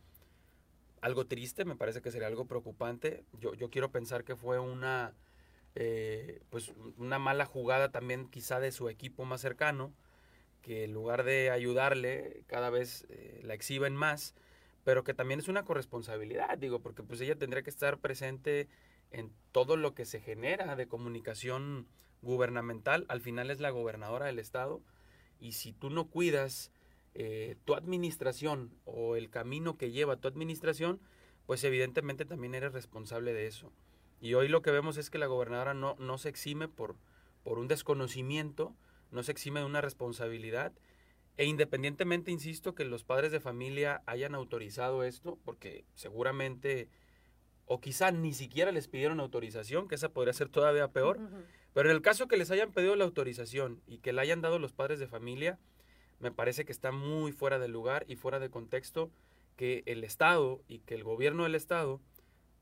algo 1.02 1.26
triste, 1.28 1.66
me 1.66 1.76
parece 1.76 2.02
que 2.02 2.12
sería 2.12 2.28
algo 2.28 2.46
preocupante. 2.46 3.24
Yo, 3.40 3.54
yo 3.54 3.70
quiero 3.70 3.92
pensar 3.92 4.24
que 4.24 4.36
fue 4.36 4.58
una, 4.60 5.14
eh, 5.76 6.42
pues, 6.50 6.72
una 6.98 7.20
mala 7.20 7.46
jugada 7.46 7.92
también, 7.92 8.28
quizá 8.30 8.60
de 8.60 8.72
su 8.72 8.90
equipo 8.90 9.26
más 9.26 9.42
cercano, 9.42 9.94
que 10.62 10.86
en 10.86 10.94
lugar 10.94 11.24
de 11.24 11.52
ayudarle, 11.52 12.44
cada 12.48 12.70
vez 12.70 13.06
eh, 13.10 13.42
la 13.44 13.54
exhiben 13.54 13.96
más 13.96 14.34
pero 14.86 15.04
que 15.04 15.14
también 15.14 15.42
es 15.42 15.50
una 15.50 15.66
corresponsabilidad, 15.66 16.58
digo, 16.58 16.80
porque 16.80 17.04
pues 17.04 17.20
ella 17.20 17.36
tendría 17.36 17.64
que 17.64 17.70
estar 17.70 17.98
presente 17.98 18.70
en 19.12 19.34
todo 19.52 19.76
lo 19.76 19.94
que 19.94 20.06
se 20.06 20.22
genera 20.22 20.78
de 20.78 20.88
comunicación 20.88 21.88
gubernamental, 22.22 23.06
al 23.10 23.20
final 23.20 23.52
es 23.52 23.60
la 23.60 23.72
gobernadora 23.72 24.28
del 24.28 24.40
estado, 24.40 24.82
y 25.40 25.52
si 25.52 25.74
tú 25.74 25.90
no 25.90 26.08
cuidas 26.08 26.72
eh, 27.14 27.58
tu 27.66 27.76
administración 27.76 28.72
o 28.86 29.18
el 29.18 29.30
camino 29.30 29.78
que 29.78 29.92
lleva 29.92 30.16
tu 30.16 30.30
administración, 30.30 31.02
pues 31.46 31.64
evidentemente 31.66 32.24
también 32.24 32.56
eres 32.56 32.72
responsable 32.72 33.34
de 33.34 33.48
eso. 33.48 33.74
Y 34.22 34.36
hoy 34.36 34.48
lo 34.48 34.62
que 34.62 34.72
vemos 34.72 34.98
es 34.98 35.10
que 35.10 35.18
la 35.18 35.28
gobernadora 35.28 35.74
no, 35.74 35.98
no 36.00 36.18
se 36.18 36.30
exime 36.30 36.70
por, 36.70 36.96
por 37.44 37.60
un 37.60 37.68
desconocimiento 37.68 38.74
no 39.16 39.24
se 39.24 39.32
exime 39.32 39.62
de 39.62 39.66
una 39.66 39.82
responsabilidad. 39.82 40.74
E 41.38 41.46
independientemente, 41.46 42.32
insisto, 42.32 42.76
que 42.76 42.86
los 42.86 43.04
padres 43.04 43.32
de 43.32 43.40
familia 43.40 44.02
hayan 44.06 44.36
autorizado 44.36 45.04
esto, 45.04 45.38
porque 45.44 45.86
seguramente, 45.94 46.90
o 47.66 47.82
quizá 47.82 48.12
ni 48.12 48.34
siquiera 48.34 48.72
les 48.72 48.88
pidieron 48.88 49.20
autorización, 49.20 49.88
que 49.88 49.96
esa 49.96 50.10
podría 50.10 50.34
ser 50.34 50.50
todavía 50.50 50.88
peor, 50.90 51.20
pero 51.74 51.90
en 51.90 51.96
el 51.96 52.02
caso 52.02 52.28
que 52.28 52.38
les 52.38 52.52
hayan 52.52 52.72
pedido 52.72 52.96
la 52.96 53.04
autorización 53.04 53.82
y 53.86 53.98
que 53.98 54.14
la 54.14 54.22
hayan 54.22 54.42
dado 54.42 54.60
los 54.60 54.72
padres 54.72 55.00
de 55.00 55.08
familia, 55.08 55.60
me 56.20 56.32
parece 56.32 56.64
que 56.64 56.72
está 56.72 56.94
muy 56.94 57.34
fuera 57.34 57.60
de 57.60 57.68
lugar 57.68 58.06
y 58.08 58.16
fuera 58.16 58.40
de 58.40 58.50
contexto 58.50 59.12
que 59.58 59.84
el 59.86 60.04
Estado 60.04 60.62
y 60.68 60.80
que 60.80 60.96
el 60.96 61.04
gobierno 61.04 61.44
del 61.44 61.56
Estado 61.56 62.00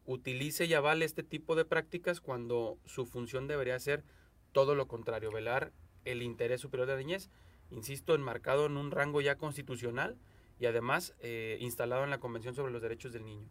utilice 0.06 0.65
y 0.65 0.74
avale 0.74 1.06
este 1.06 1.24
tipo 1.24 1.56
de 1.56 1.65
prácticas 1.65 2.22
cuando 2.22 2.77
su 2.86 3.06
función 3.06 3.48
debería 3.48 3.80
ser 3.80 4.03
todo 4.51 4.75
lo 4.75 4.88
contrario, 4.88 5.32
velar 5.32 5.72
el 6.06 6.22
interés 6.22 6.62
superior 6.62 6.88
de 6.88 6.94
la 6.94 7.00
niñez, 7.00 7.30
insisto, 7.72 8.15
enmarcado 8.15 8.65
en 8.65 8.77
un 8.77 8.91
rango 8.91 9.22
ya 9.22 9.36
constitucional 9.36 10.17
y 10.60 10.65
además 10.65 11.13
eh, 11.20 11.58
instalado 11.60 12.03
en 12.03 12.10
la 12.10 12.20
Convención 12.20 12.55
sobre 12.55 12.72
los 12.72 12.82
Derechos 12.82 13.13
del 13.13 13.25
Niño. 13.25 13.48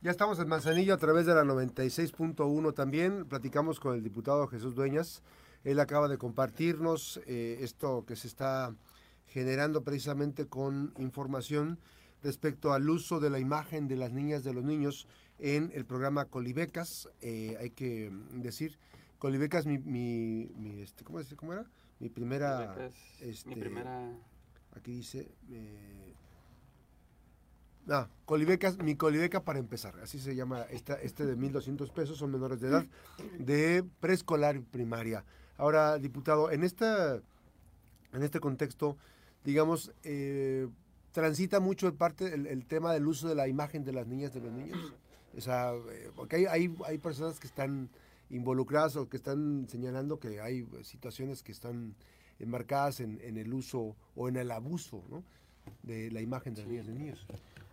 Ya 0.00 0.10
estamos 0.10 0.38
en 0.38 0.48
Manzanillo 0.48 0.94
a 0.94 0.98
través 0.98 1.26
de 1.26 1.34
la 1.34 1.42
96.1 1.42 2.74
también. 2.74 3.26
Platicamos 3.26 3.80
con 3.80 3.94
el 3.94 4.02
diputado 4.02 4.46
Jesús 4.46 4.74
Dueñas. 4.74 5.22
Él 5.64 5.80
acaba 5.80 6.08
de 6.08 6.18
compartirnos 6.18 7.20
eh, 7.26 7.58
esto 7.60 8.04
que 8.06 8.14
se 8.14 8.28
está 8.28 8.74
generando 9.26 9.82
precisamente 9.82 10.46
con 10.46 10.94
información 10.98 11.80
respecto 12.22 12.72
al 12.72 12.88
uso 12.88 13.20
de 13.20 13.30
la 13.30 13.38
imagen 13.38 13.88
de 13.88 13.96
las 13.96 14.12
niñas, 14.12 14.44
de 14.44 14.52
los 14.52 14.64
niños 14.64 15.06
en 15.38 15.70
el 15.74 15.84
programa 15.84 16.26
Colibecas. 16.26 17.08
Eh, 17.20 17.56
hay 17.60 17.70
que 17.70 18.12
decir, 18.32 18.78
Colibecas, 19.18 19.66
mi, 19.66 19.78
mi, 19.78 20.50
mi 20.56 20.80
este, 20.80 21.04
¿cómo, 21.04 21.20
es, 21.20 21.34
¿cómo, 21.34 21.52
era? 21.52 21.66
Mi 21.98 22.08
primera, 22.08 22.90
este, 23.20 23.48
mi 23.48 23.56
primera... 23.56 24.12
Aquí 24.74 24.92
dice, 24.92 25.30
eh, 25.50 26.12
ah, 27.88 28.08
Colibecas, 28.26 28.76
mi 28.76 28.94
Colibeca 28.94 29.42
para 29.42 29.58
empezar, 29.58 29.98
así 30.02 30.18
se 30.18 30.34
llama 30.34 30.62
esta, 30.70 31.00
este 31.00 31.24
de 31.24 31.34
1.200 31.34 31.90
pesos, 31.92 32.18
son 32.18 32.30
menores 32.30 32.60
de 32.60 32.68
edad, 32.68 32.86
de 33.38 33.84
preescolar 34.00 34.56
y 34.56 34.60
primaria. 34.60 35.24
Ahora, 35.56 35.96
diputado, 35.96 36.50
en, 36.50 36.62
esta, 36.62 37.22
en 38.12 38.22
este 38.22 38.38
contexto, 38.38 38.98
digamos, 39.44 39.92
eh, 40.04 40.68
transita 41.12 41.58
mucho 41.60 41.86
el, 41.86 41.94
parte, 41.94 42.34
el, 42.34 42.66
tema 42.66 42.92
del 42.92 43.06
uso 43.06 43.26
de 43.28 43.34
la 43.34 43.48
imagen 43.48 43.82
de 43.82 43.92
las 43.92 44.06
niñas, 44.06 44.34
de 44.34 44.40
los 44.40 44.52
niños. 44.52 44.92
O 45.34 45.40
sea, 45.40 45.72
eh, 45.72 46.10
porque 46.14 46.36
hay, 46.36 46.44
hay, 46.44 46.76
hay 46.84 46.98
personas 46.98 47.40
que 47.40 47.46
están 47.46 47.88
involucradas 48.30 48.96
o 48.96 49.08
que 49.08 49.16
están 49.16 49.68
señalando 49.68 50.18
que 50.18 50.40
hay 50.40 50.66
situaciones 50.82 51.42
que 51.42 51.52
están 51.52 51.94
enmarcadas 52.38 53.00
en, 53.00 53.20
en 53.22 53.36
el 53.36 53.52
uso 53.54 53.96
o 54.14 54.28
en 54.28 54.36
el 54.36 54.50
abuso 54.50 55.04
¿no? 55.08 55.24
de 55.82 56.10
la 56.10 56.20
imagen 56.20 56.54
de 56.54 56.62
las 56.62 56.70
niñas 56.70 56.86
y 56.88 56.92
niños. 56.92 57.26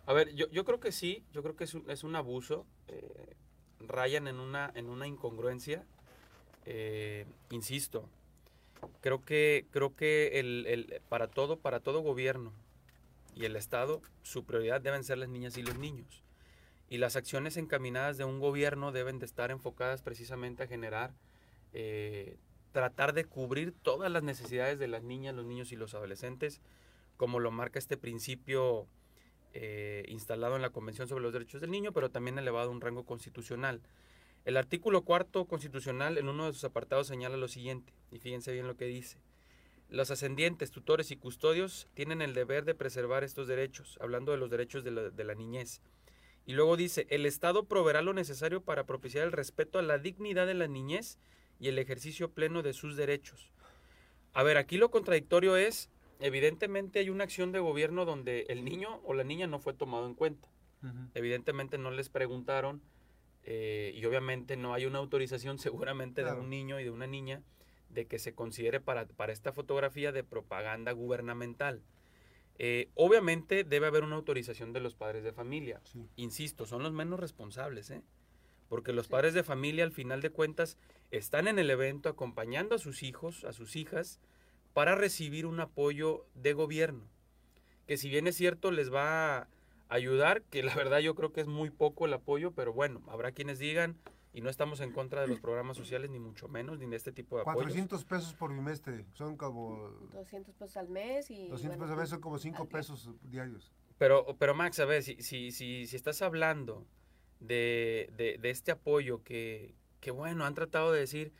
A 0.06 0.12
ver, 0.12 0.34
yo, 0.34 0.50
yo 0.50 0.64
creo 0.64 0.80
que 0.80 0.92
sí, 0.92 1.24
yo 1.32 1.42
creo 1.42 1.56
que 1.56 1.64
es 1.64 1.74
un, 1.74 1.88
es 1.90 2.04
un 2.04 2.14
abuso, 2.14 2.66
eh, 2.88 3.36
rayan 3.80 4.28
en 4.28 4.38
una, 4.38 4.70
en 4.74 4.88
una 4.88 5.06
incongruencia, 5.06 5.84
eh, 6.66 7.26
insisto, 7.50 8.08
creo 9.00 9.24
que, 9.24 9.66
creo 9.70 9.94
que 9.96 10.40
el, 10.40 10.66
el, 10.66 11.00
para, 11.08 11.28
todo, 11.28 11.58
para 11.58 11.80
todo 11.80 12.00
gobierno 12.00 12.52
y 13.34 13.46
el 13.46 13.56
Estado, 13.56 14.02
su 14.22 14.44
prioridad 14.44 14.80
deben 14.80 15.04
ser 15.04 15.18
las 15.18 15.28
niñas 15.28 15.56
y 15.56 15.62
los 15.62 15.78
niños. 15.78 16.22
Y 16.94 16.98
las 16.98 17.16
acciones 17.16 17.56
encaminadas 17.56 18.18
de 18.18 18.24
un 18.24 18.38
gobierno 18.38 18.92
deben 18.92 19.18
de 19.18 19.26
estar 19.26 19.50
enfocadas 19.50 20.00
precisamente 20.00 20.62
a 20.62 20.68
generar, 20.68 21.12
eh, 21.72 22.36
tratar 22.70 23.14
de 23.14 23.24
cubrir 23.24 23.74
todas 23.82 24.12
las 24.12 24.22
necesidades 24.22 24.78
de 24.78 24.86
las 24.86 25.02
niñas, 25.02 25.34
los 25.34 25.44
niños 25.44 25.72
y 25.72 25.76
los 25.76 25.94
adolescentes, 25.94 26.60
como 27.16 27.40
lo 27.40 27.50
marca 27.50 27.80
este 27.80 27.96
principio 27.96 28.86
eh, 29.54 30.04
instalado 30.06 30.54
en 30.54 30.62
la 30.62 30.70
Convención 30.70 31.08
sobre 31.08 31.24
los 31.24 31.32
Derechos 31.32 31.60
del 31.60 31.72
Niño, 31.72 31.90
pero 31.90 32.12
también 32.12 32.38
elevado 32.38 32.68
a 32.68 32.72
un 32.72 32.80
rango 32.80 33.04
constitucional. 33.04 33.82
El 34.44 34.56
artículo 34.56 35.02
cuarto 35.02 35.46
constitucional 35.46 36.16
en 36.16 36.28
uno 36.28 36.46
de 36.46 36.52
sus 36.52 36.62
apartados 36.62 37.08
señala 37.08 37.36
lo 37.36 37.48
siguiente, 37.48 37.92
y 38.12 38.20
fíjense 38.20 38.52
bien 38.52 38.68
lo 38.68 38.76
que 38.76 38.84
dice. 38.84 39.18
Los 39.88 40.12
ascendientes, 40.12 40.70
tutores 40.70 41.10
y 41.10 41.16
custodios 41.16 41.88
tienen 41.94 42.22
el 42.22 42.34
deber 42.34 42.64
de 42.64 42.76
preservar 42.76 43.24
estos 43.24 43.48
derechos, 43.48 43.98
hablando 44.00 44.30
de 44.30 44.38
los 44.38 44.48
derechos 44.48 44.84
de 44.84 44.92
la, 44.92 45.10
de 45.10 45.24
la 45.24 45.34
niñez. 45.34 45.82
Y 46.46 46.52
luego 46.52 46.76
dice, 46.76 47.06
el 47.10 47.26
Estado 47.26 47.64
proveerá 47.64 48.02
lo 48.02 48.12
necesario 48.12 48.62
para 48.62 48.84
propiciar 48.84 49.24
el 49.24 49.32
respeto 49.32 49.78
a 49.78 49.82
la 49.82 49.98
dignidad 49.98 50.46
de 50.46 50.54
la 50.54 50.68
niñez 50.68 51.18
y 51.58 51.68
el 51.68 51.78
ejercicio 51.78 52.32
pleno 52.32 52.62
de 52.62 52.74
sus 52.74 52.96
derechos. 52.96 53.50
A 54.34 54.42
ver, 54.42 54.58
aquí 54.58 54.76
lo 54.76 54.90
contradictorio 54.90 55.56
es, 55.56 55.90
evidentemente 56.20 56.98
hay 56.98 57.08
una 57.08 57.24
acción 57.24 57.52
de 57.52 57.60
gobierno 57.60 58.04
donde 58.04 58.46
el 58.48 58.64
niño 58.64 59.00
o 59.04 59.14
la 59.14 59.24
niña 59.24 59.46
no 59.46 59.58
fue 59.58 59.72
tomado 59.74 60.06
en 60.06 60.14
cuenta. 60.14 60.48
Uh 60.82 60.86
-huh. 60.86 61.10
Evidentemente 61.14 61.78
no 61.78 61.90
les 61.90 62.08
preguntaron 62.10 62.82
eh, 63.44 63.92
y 63.94 64.04
obviamente 64.04 64.56
no 64.56 64.74
hay 64.74 64.86
una 64.86 64.98
autorización 64.98 65.58
seguramente 65.58 66.22
claro. 66.22 66.36
de 66.36 66.42
un 66.42 66.50
niño 66.50 66.80
y 66.80 66.84
de 66.84 66.90
una 66.90 67.06
niña 67.06 67.42
de 67.88 68.06
que 68.06 68.18
se 68.18 68.34
considere 68.34 68.80
para, 68.80 69.06
para 69.06 69.32
esta 69.32 69.52
fotografía 69.52 70.12
de 70.12 70.24
propaganda 70.24 70.92
gubernamental. 70.92 71.82
Eh, 72.58 72.88
obviamente 72.94 73.64
debe 73.64 73.86
haber 73.86 74.04
una 74.04 74.16
autorización 74.16 74.72
de 74.72 74.80
los 74.80 74.94
padres 74.94 75.24
de 75.24 75.32
familia. 75.32 75.80
Sí. 75.84 76.08
Insisto, 76.16 76.66
son 76.66 76.82
los 76.82 76.92
menos 76.92 77.18
responsables, 77.18 77.90
¿eh? 77.90 78.02
porque 78.68 78.92
los 78.92 79.06
sí. 79.06 79.12
padres 79.12 79.34
de 79.34 79.42
familia 79.42 79.84
al 79.84 79.92
final 79.92 80.20
de 80.20 80.30
cuentas 80.30 80.78
están 81.10 81.48
en 81.48 81.58
el 81.58 81.70
evento 81.70 82.08
acompañando 82.08 82.74
a 82.74 82.78
sus 82.78 83.02
hijos, 83.02 83.44
a 83.44 83.52
sus 83.52 83.76
hijas, 83.76 84.20
para 84.72 84.94
recibir 84.94 85.46
un 85.46 85.60
apoyo 85.60 86.26
de 86.34 86.52
gobierno, 86.52 87.08
que 87.86 87.96
si 87.96 88.08
bien 88.08 88.26
es 88.26 88.36
cierto 88.36 88.72
les 88.72 88.92
va 88.92 89.38
a 89.38 89.48
ayudar, 89.88 90.42
que 90.42 90.62
la 90.62 90.74
verdad 90.74 90.98
yo 90.98 91.14
creo 91.14 91.32
que 91.32 91.40
es 91.40 91.46
muy 91.46 91.70
poco 91.70 92.06
el 92.06 92.14
apoyo, 92.14 92.50
pero 92.50 92.72
bueno, 92.72 93.02
habrá 93.08 93.32
quienes 93.32 93.58
digan, 93.58 93.96
y 94.34 94.40
no 94.40 94.50
estamos 94.50 94.80
en 94.80 94.90
contra 94.90 95.20
de 95.20 95.28
los 95.28 95.38
programas 95.38 95.76
sociales, 95.76 96.10
ni 96.10 96.18
mucho 96.18 96.48
menos, 96.48 96.80
ni 96.80 96.86
de 96.86 96.96
este 96.96 97.12
tipo 97.12 97.36
de 97.36 97.42
apoyos. 97.42 97.62
400 97.62 98.04
pesos 98.04 98.34
por 98.34 98.52
bimestre, 98.52 99.06
son 99.12 99.36
como... 99.36 99.90
200 100.12 100.56
pesos 100.56 100.76
al 100.76 100.88
mes 100.88 101.30
y... 101.30 101.48
200 101.48 101.60
bueno, 101.60 101.84
pesos 101.84 101.90
al 101.92 101.98
mes 101.98 102.08
son 102.10 102.20
como 102.20 102.38
5 102.38 102.68
pesos 102.68 103.10
diarios. 103.22 103.72
Pero, 103.96 104.26
pero 104.36 104.52
Max, 104.52 104.80
a 104.80 104.86
ver, 104.86 105.04
si, 105.04 105.22
si, 105.22 105.52
si, 105.52 105.86
si 105.86 105.94
estás 105.94 106.20
hablando 106.20 106.84
de, 107.38 108.10
de, 108.16 108.38
de 108.38 108.50
este 108.50 108.72
apoyo 108.72 109.22
que, 109.22 109.76
que, 110.00 110.10
bueno, 110.10 110.44
han 110.44 110.54
tratado 110.54 110.90
de 110.90 110.98
decir, 110.98 111.32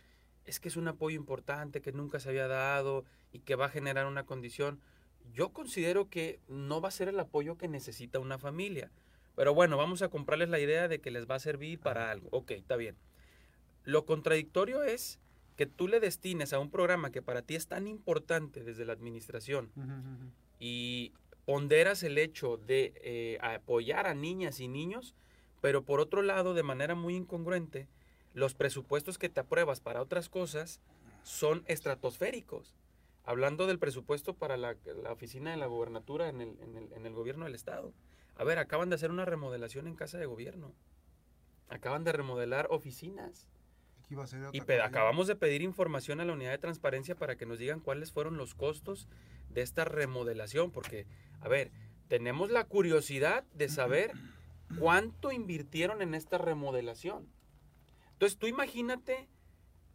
es 0.44 0.60
que 0.60 0.68
es 0.68 0.76
un 0.76 0.86
apoyo 0.86 1.16
importante, 1.16 1.80
que 1.82 1.90
nunca 1.90 2.20
se 2.20 2.28
había 2.28 2.46
dado 2.46 3.04
y 3.32 3.40
que 3.40 3.56
va 3.56 3.66
a 3.66 3.70
generar 3.70 4.06
una 4.06 4.24
condición, 4.24 4.80
yo 5.32 5.52
considero 5.52 6.08
que 6.08 6.38
no 6.46 6.80
va 6.80 6.90
a 6.90 6.92
ser 6.92 7.08
el 7.08 7.18
apoyo 7.18 7.58
que 7.58 7.66
necesita 7.66 8.20
una 8.20 8.38
familia. 8.38 8.92
Pero 9.36 9.54
bueno, 9.54 9.76
vamos 9.76 10.02
a 10.02 10.08
comprarles 10.08 10.48
la 10.48 10.60
idea 10.60 10.88
de 10.88 11.00
que 11.00 11.10
les 11.10 11.28
va 11.28 11.36
a 11.36 11.40
servir 11.40 11.80
para 11.80 12.10
algo. 12.10 12.28
Ok, 12.30 12.52
está 12.52 12.76
bien. 12.76 12.96
Lo 13.84 14.06
contradictorio 14.06 14.84
es 14.84 15.18
que 15.56 15.66
tú 15.66 15.88
le 15.88 16.00
destines 16.00 16.52
a 16.52 16.58
un 16.58 16.70
programa 16.70 17.10
que 17.10 17.22
para 17.22 17.42
ti 17.42 17.54
es 17.54 17.66
tan 17.66 17.86
importante 17.86 18.64
desde 18.64 18.84
la 18.84 18.92
administración 18.92 19.70
uh 19.76 19.80
-huh. 19.80 20.30
y 20.58 21.12
ponderas 21.44 22.02
el 22.02 22.18
hecho 22.18 22.56
de 22.56 22.92
eh, 22.96 23.38
apoyar 23.40 24.06
a 24.06 24.14
niñas 24.14 24.60
y 24.60 24.68
niños, 24.68 25.14
pero 25.60 25.82
por 25.84 26.00
otro 26.00 26.22
lado, 26.22 26.54
de 26.54 26.62
manera 26.62 26.94
muy 26.94 27.14
incongruente, 27.14 27.88
los 28.32 28.54
presupuestos 28.54 29.18
que 29.18 29.28
te 29.28 29.40
apruebas 29.40 29.80
para 29.80 30.02
otras 30.02 30.28
cosas 30.28 30.80
son 31.22 31.62
estratosféricos. 31.66 32.74
Hablando 33.24 33.66
del 33.66 33.78
presupuesto 33.78 34.34
para 34.34 34.56
la, 34.56 34.76
la 35.02 35.12
oficina 35.12 35.50
de 35.50 35.56
la 35.56 35.66
gobernatura 35.66 36.28
en 36.28 36.40
el, 36.40 36.58
en, 36.60 36.76
el, 36.76 36.92
en 36.92 37.06
el 37.06 37.14
gobierno 37.14 37.44
del 37.44 37.54
Estado. 37.54 37.92
A 38.36 38.44
ver, 38.44 38.58
acaban 38.58 38.88
de 38.88 38.96
hacer 38.96 39.10
una 39.10 39.24
remodelación 39.24 39.86
en 39.86 39.94
casa 39.94 40.18
de 40.18 40.26
gobierno. 40.26 40.74
Acaban 41.68 42.04
de 42.04 42.12
remodelar 42.12 42.66
oficinas. 42.70 43.48
y 44.52 44.60
acabamos 44.72 45.26
de 45.26 45.34
pedir 45.34 45.62
información 45.62 46.20
a 46.20 46.24
la 46.24 46.34
unidad 46.34 46.50
de 46.50 46.58
transparencia 46.58 47.14
para 47.14 47.36
que 47.36 47.46
nos 47.46 47.58
digan 47.58 47.80
cuáles 47.80 48.12
fueron 48.12 48.36
los 48.36 48.54
costos 48.54 49.08
de 49.50 49.62
esta 49.62 49.84
remodelación. 49.84 50.70
Porque, 50.70 51.06
a 51.40 51.48
ver, 51.48 51.70
tenemos 52.08 52.50
la 52.50 52.64
curiosidad 52.64 53.44
de 53.54 53.68
saber 53.68 54.12
cuánto 54.78 55.32
invirtieron 55.32 56.02
en 56.02 56.14
esta 56.14 56.38
remodelación. 56.38 57.28
Entonces, 58.12 58.38
tú 58.38 58.46
imagínate 58.46 59.28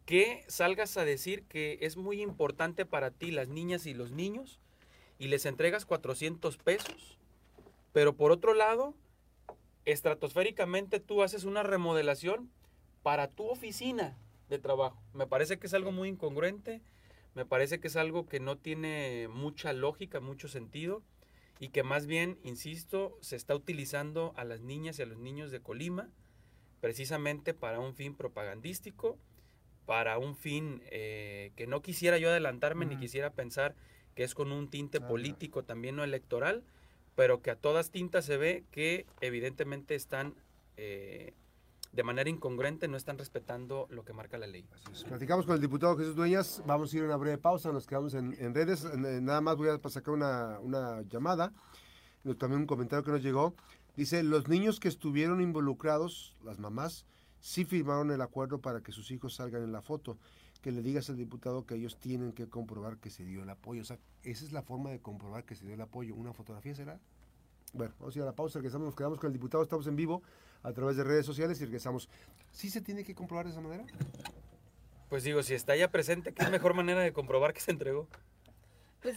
que 0.06 0.44
salgas 0.48 0.96
a 0.96 1.04
decir 1.04 1.44
que 1.44 1.78
es 1.82 1.96
muy 1.96 2.20
importante 2.20 2.84
para 2.84 3.10
ti 3.10 3.30
las 3.30 3.48
niñas 3.48 3.86
y 3.86 3.94
los 3.94 4.12
niños 4.12 4.60
y 5.18 5.28
les 5.28 5.46
entregas 5.46 5.86
400 5.86 6.56
pesos 6.56 7.19
pero 7.92 8.16
por 8.16 8.32
otro 8.32 8.54
lado, 8.54 8.94
estratosféricamente 9.84 11.00
tú 11.00 11.22
haces 11.22 11.44
una 11.44 11.62
remodelación 11.62 12.50
para 13.02 13.28
tu 13.28 13.48
oficina 13.48 14.18
de 14.48 14.58
trabajo. 14.58 15.02
Me 15.12 15.26
parece 15.26 15.58
que 15.58 15.66
es 15.66 15.74
algo 15.74 15.92
muy 15.92 16.08
incongruente, 16.08 16.82
me 17.34 17.46
parece 17.46 17.80
que 17.80 17.88
es 17.88 17.96
algo 17.96 18.26
que 18.26 18.40
no 18.40 18.58
tiene 18.58 19.28
mucha 19.28 19.72
lógica, 19.72 20.20
mucho 20.20 20.48
sentido 20.48 21.02
y 21.58 21.68
que 21.68 21.82
más 21.82 22.06
bien, 22.06 22.38
insisto, 22.42 23.18
se 23.20 23.36
está 23.36 23.54
utilizando 23.54 24.32
a 24.36 24.44
las 24.44 24.60
niñas 24.60 24.98
y 24.98 25.02
a 25.02 25.06
los 25.06 25.18
niños 25.18 25.50
de 25.50 25.60
Colima 25.60 26.08
precisamente 26.80 27.54
para 27.54 27.78
un 27.78 27.94
fin 27.94 28.14
propagandístico 28.14 29.18
para 29.90 30.18
un 30.18 30.36
fin 30.36 30.82
eh, 30.86 31.50
que 31.56 31.66
no 31.66 31.82
quisiera 31.82 32.16
yo 32.16 32.30
adelantarme 32.30 32.86
ni 32.86 32.96
quisiera 32.96 33.32
pensar 33.32 33.74
que 34.14 34.22
es 34.22 34.36
con 34.36 34.52
un 34.52 34.70
tinte 34.70 35.00
político, 35.00 35.64
también 35.64 35.96
no 35.96 36.04
electoral, 36.04 36.62
pero 37.14 37.42
que 37.42 37.50
a 37.50 37.56
todas 37.56 37.90
tintas 37.90 38.24
se 38.24 38.36
ve 38.36 38.64
que 38.70 39.06
evidentemente 39.20 39.94
están 39.94 40.34
eh, 40.76 41.34
de 41.92 42.02
manera 42.04 42.30
incongruente, 42.30 42.86
no 42.88 42.96
están 42.96 43.18
respetando 43.18 43.86
lo 43.90 44.04
que 44.04 44.12
marca 44.12 44.38
la 44.38 44.46
ley. 44.46 44.64
Platicamos 45.08 45.44
con 45.44 45.56
el 45.56 45.60
diputado 45.60 45.96
Jesús 45.96 46.14
Dueñas, 46.14 46.62
vamos 46.66 46.92
a 46.92 46.96
ir 46.96 47.02
a 47.02 47.06
una 47.06 47.16
breve 47.16 47.38
pausa, 47.38 47.72
nos 47.72 47.86
quedamos 47.86 48.14
en, 48.14 48.54
redes, 48.54 48.84
nada 48.94 49.40
más 49.40 49.56
voy 49.56 49.68
a 49.68 49.88
sacar 49.88 50.14
una, 50.14 50.60
una 50.60 51.02
llamada, 51.02 51.52
también 52.38 52.60
un 52.60 52.66
comentario 52.66 53.04
que 53.04 53.10
nos 53.10 53.22
llegó, 53.22 53.54
dice, 53.96 54.22
los 54.22 54.48
niños 54.48 54.78
que 54.78 54.88
estuvieron 54.88 55.40
involucrados, 55.40 56.36
las 56.44 56.58
mamás, 56.58 57.06
sí 57.40 57.64
firmaron 57.64 58.10
el 58.12 58.20
acuerdo 58.20 58.60
para 58.60 58.82
que 58.82 58.92
sus 58.92 59.10
hijos 59.10 59.34
salgan 59.34 59.64
en 59.64 59.72
la 59.72 59.82
foto, 59.82 60.16
que 60.62 60.72
le 60.72 60.82
digas 60.82 61.08
al 61.10 61.16
diputado 61.16 61.64
que 61.66 61.74
ellos 61.74 61.96
tienen 61.98 62.32
que 62.32 62.46
comprobar 62.46 62.98
que 62.98 63.10
se 63.10 63.24
dio 63.24 63.42
el 63.42 63.50
apoyo, 63.50 63.82
o 63.82 63.84
sea, 63.84 63.98
esa 64.22 64.44
es 64.44 64.52
la 64.52 64.62
forma 64.62 64.90
de 64.90 64.98
comprobar 65.00 65.44
que 65.44 65.54
se 65.54 65.64
dio 65.64 65.74
el 65.74 65.80
apoyo, 65.80 66.14
una 66.14 66.32
fotografía 66.32 66.74
será. 66.74 66.98
Bueno, 67.72 67.94
vamos 67.98 68.14
a 68.14 68.18
ir 68.18 68.22
a 68.22 68.26
la 68.26 68.32
pausa, 68.32 68.58
regresamos, 68.58 68.86
nos 68.86 68.94
quedamos 68.96 69.18
con 69.18 69.28
el 69.28 69.32
diputado, 69.32 69.62
estamos 69.62 69.86
en 69.86 69.96
vivo 69.96 70.22
a 70.62 70.72
través 70.72 70.96
de 70.96 71.04
redes 71.04 71.24
sociales 71.24 71.60
y 71.60 71.64
regresamos. 71.64 72.08
¿Sí 72.52 72.68
se 72.68 72.80
tiene 72.80 73.04
que 73.04 73.14
comprobar 73.14 73.46
de 73.46 73.52
esa 73.52 73.60
manera? 73.60 73.84
Pues 75.08 75.24
digo, 75.24 75.42
si 75.42 75.54
está 75.54 75.74
ya 75.76 75.88
presente, 75.90 76.32
¿qué 76.32 76.48
mejor 76.50 76.74
manera 76.74 77.00
de 77.00 77.12
comprobar 77.12 77.52
que 77.52 77.60
se 77.60 77.70
entregó? 77.70 78.06
Pues, 79.02 79.16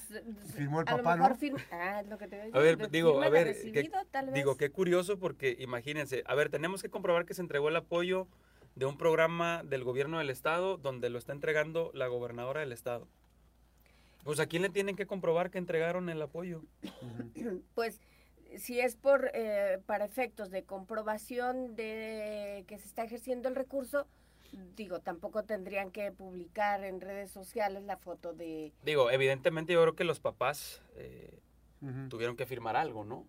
Firmó 0.55 0.79
el 0.81 0.87
a 0.87 0.95
papá, 0.95 1.15
lo 1.17 1.23
mejor 1.23 1.31
¿no? 1.31 1.37
fir- 1.37 1.65
ah, 1.71 1.99
es 2.01 2.07
lo 2.07 2.17
que 2.17 2.27
te 2.27 2.47
iba 2.47 2.57
A 2.57 2.61
ver, 2.61 2.77
decir, 2.77 2.91
digo, 2.91 3.21
a 3.21 3.27
ver, 3.29 3.47
recibido, 3.47 3.91
tal 4.11 4.27
vez. 4.27 4.35
Digo, 4.35 4.55
qué 4.55 4.69
curioso 4.69 5.19
porque 5.19 5.57
imagínense, 5.59 6.23
a 6.25 6.35
ver, 6.35 6.49
tenemos 6.49 6.81
que 6.81 6.89
comprobar 6.89 7.25
que 7.25 7.33
se 7.33 7.41
entregó 7.41 7.67
el 7.67 7.75
apoyo 7.75 8.27
de 8.75 8.85
un 8.85 8.97
programa 8.97 9.63
del 9.63 9.83
gobierno 9.83 10.17
del 10.19 10.29
estado 10.29 10.77
donde 10.77 11.09
lo 11.09 11.17
está 11.17 11.31
entregando 11.31 11.91
la 11.93 12.07
gobernadora 12.07 12.61
del 12.61 12.71
estado. 12.71 13.07
Pues 14.23 14.39
a 14.39 14.47
quién 14.47 14.61
le 14.61 14.69
tienen 14.69 14.95
que 14.95 15.05
comprobar 15.05 15.51
que 15.51 15.57
entregaron 15.57 16.09
el 16.09 16.21
apoyo. 16.21 16.63
Pues 17.75 17.99
si 18.57 18.79
es 18.79 18.95
por 18.95 19.31
eh, 19.33 19.79
para 19.85 20.05
efectos 20.05 20.51
de 20.51 20.63
comprobación 20.63 21.75
de 21.75 22.63
que 22.67 22.77
se 22.77 22.87
está 22.87 23.03
ejerciendo 23.03 23.49
el 23.49 23.55
recurso, 23.55 24.05
digo, 24.75 24.99
tampoco 24.99 25.43
tendrían 25.43 25.91
que 25.91 26.11
publicar 26.11 26.83
en 26.83 27.01
redes 27.01 27.31
sociales 27.31 27.83
la 27.83 27.97
foto 27.97 28.33
de 28.33 28.71
Digo, 28.83 29.11
evidentemente 29.11 29.73
yo 29.73 29.81
creo 29.81 29.95
que 29.95 30.03
los 30.03 30.19
papás 30.19 30.81
eh, 30.95 31.39
tuvieron 32.09 32.35
que 32.35 32.45
firmar 32.45 32.75
algo, 32.75 33.03
¿no? 33.03 33.25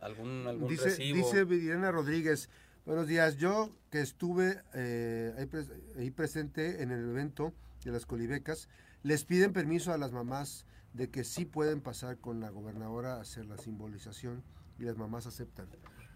Algún, 0.00 0.46
algún 0.46 0.68
Dice, 0.68 0.84
recibo. 0.84 1.16
dice 1.16 1.44
Rodríguez, 1.90 2.48
buenos 2.86 3.08
días, 3.08 3.36
yo 3.36 3.70
que 3.90 4.00
estuve 4.00 4.60
eh, 4.72 5.34
ahí, 5.36 5.46
pres- 5.46 5.72
ahí 5.98 6.10
presente 6.10 6.82
en 6.82 6.92
el 6.92 7.00
evento 7.10 7.52
de 7.84 7.90
las 7.90 8.06
colibecas, 8.06 8.68
les 9.02 9.24
piden 9.24 9.52
permiso 9.52 9.92
a 9.92 9.98
las 9.98 10.12
mamás 10.12 10.66
de 10.94 11.10
que 11.10 11.24
sí 11.24 11.44
pueden 11.44 11.80
pasar 11.80 12.18
con 12.18 12.40
la 12.40 12.50
gobernadora 12.50 13.16
a 13.16 13.20
hacer 13.20 13.44
la 13.46 13.58
simbolización 13.58 14.42
y 14.78 14.84
las 14.84 14.96
mamás 14.96 15.26
aceptan. 15.26 15.68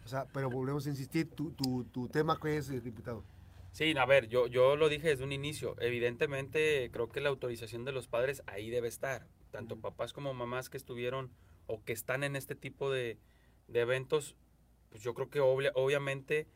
O 0.05 0.09
sea, 0.09 0.27
pero 0.33 0.49
volvemos 0.49 0.87
a 0.87 0.91
insistir, 0.91 1.29
tu, 1.29 1.51
tu, 1.51 1.85
tu 1.85 2.09
tema 2.09 2.39
que 2.41 2.57
es, 2.57 2.69
diputado. 2.83 3.25
Sí, 3.73 3.95
a 3.97 4.07
ver, 4.07 4.29
yo, 4.29 4.47
yo 4.47 4.77
lo 4.77 4.89
dije 4.89 5.09
desde 5.09 5.25
un 5.25 5.33
inicio. 5.33 5.77
Evidentemente, 5.81 6.89
creo 6.93 7.11
que 7.11 7.21
la 7.21 7.29
autorización 7.29 7.85
de 7.85 7.93
los 7.93 8.09
padres 8.09 8.43
ahí 8.47 8.71
debe 8.71 8.89
estar. 8.89 9.27
Tanto 9.51 9.77
papás 9.77 10.13
como 10.13 10.33
mamás 10.35 10.71
que 10.71 10.77
estuvieron 10.77 11.31
o 11.67 11.85
que 11.85 11.93
están 11.93 12.25
en 12.25 12.35
este 12.37 12.55
tipo 12.55 12.91
de, 12.91 13.19
de 13.69 13.81
eventos, 13.81 14.35
pues 14.91 15.03
yo 15.03 15.15
creo 15.15 15.31
que 15.31 15.41
obvia- 15.41 15.73
obviamente, 15.75 16.47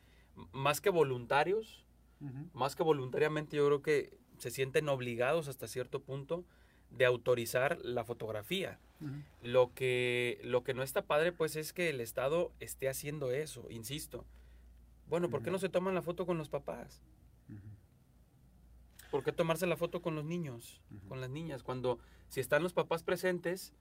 más 0.53 0.81
que 0.81 0.91
voluntarios, 0.91 1.87
más 2.53 2.75
que 2.77 2.83
voluntariamente, 2.83 3.57
yo 3.57 3.67
creo 3.67 3.83
que 3.83 4.17
se 4.39 4.51
sienten 4.51 4.89
obligados 4.89 5.49
hasta 5.49 5.67
cierto 5.69 6.01
punto 6.03 6.45
de 6.91 7.05
autorizar 7.05 7.79
la 7.83 8.05
fotografía. 8.05 8.79
Lo 9.43 9.73
que, 9.75 10.41
lo 10.43 10.65
que 10.65 10.75
no 10.75 10.83
está 10.83 11.03
padre, 11.03 11.33
pues, 11.33 11.57
es 11.57 11.73
que 11.73 11.91
el 11.91 12.01
Estado 12.01 12.53
esté 12.61 12.89
haciendo 12.89 13.31
eso, 13.33 13.67
insisto. 13.71 14.25
Bueno, 15.09 15.29
¿por 15.29 15.43
qué 15.43 15.51
no 15.51 15.59
se 15.59 15.69
toman 15.69 15.95
la 15.95 16.03
foto 16.03 16.25
con 16.25 16.39
los 16.39 16.49
papás? 16.49 17.03
¿Por 19.11 19.23
qué 19.23 19.33
tomarse 19.33 19.67
la 19.67 19.77
foto 19.77 20.01
con 20.03 20.15
los 20.15 20.25
niños, 20.25 20.81
con 21.09 21.21
las 21.21 21.31
niñas? 21.31 21.63
Cuando, 21.63 21.99
si 22.29 22.41
están 22.41 22.63
los 22.63 22.73
papás 22.73 23.03
presentes, 23.03 23.73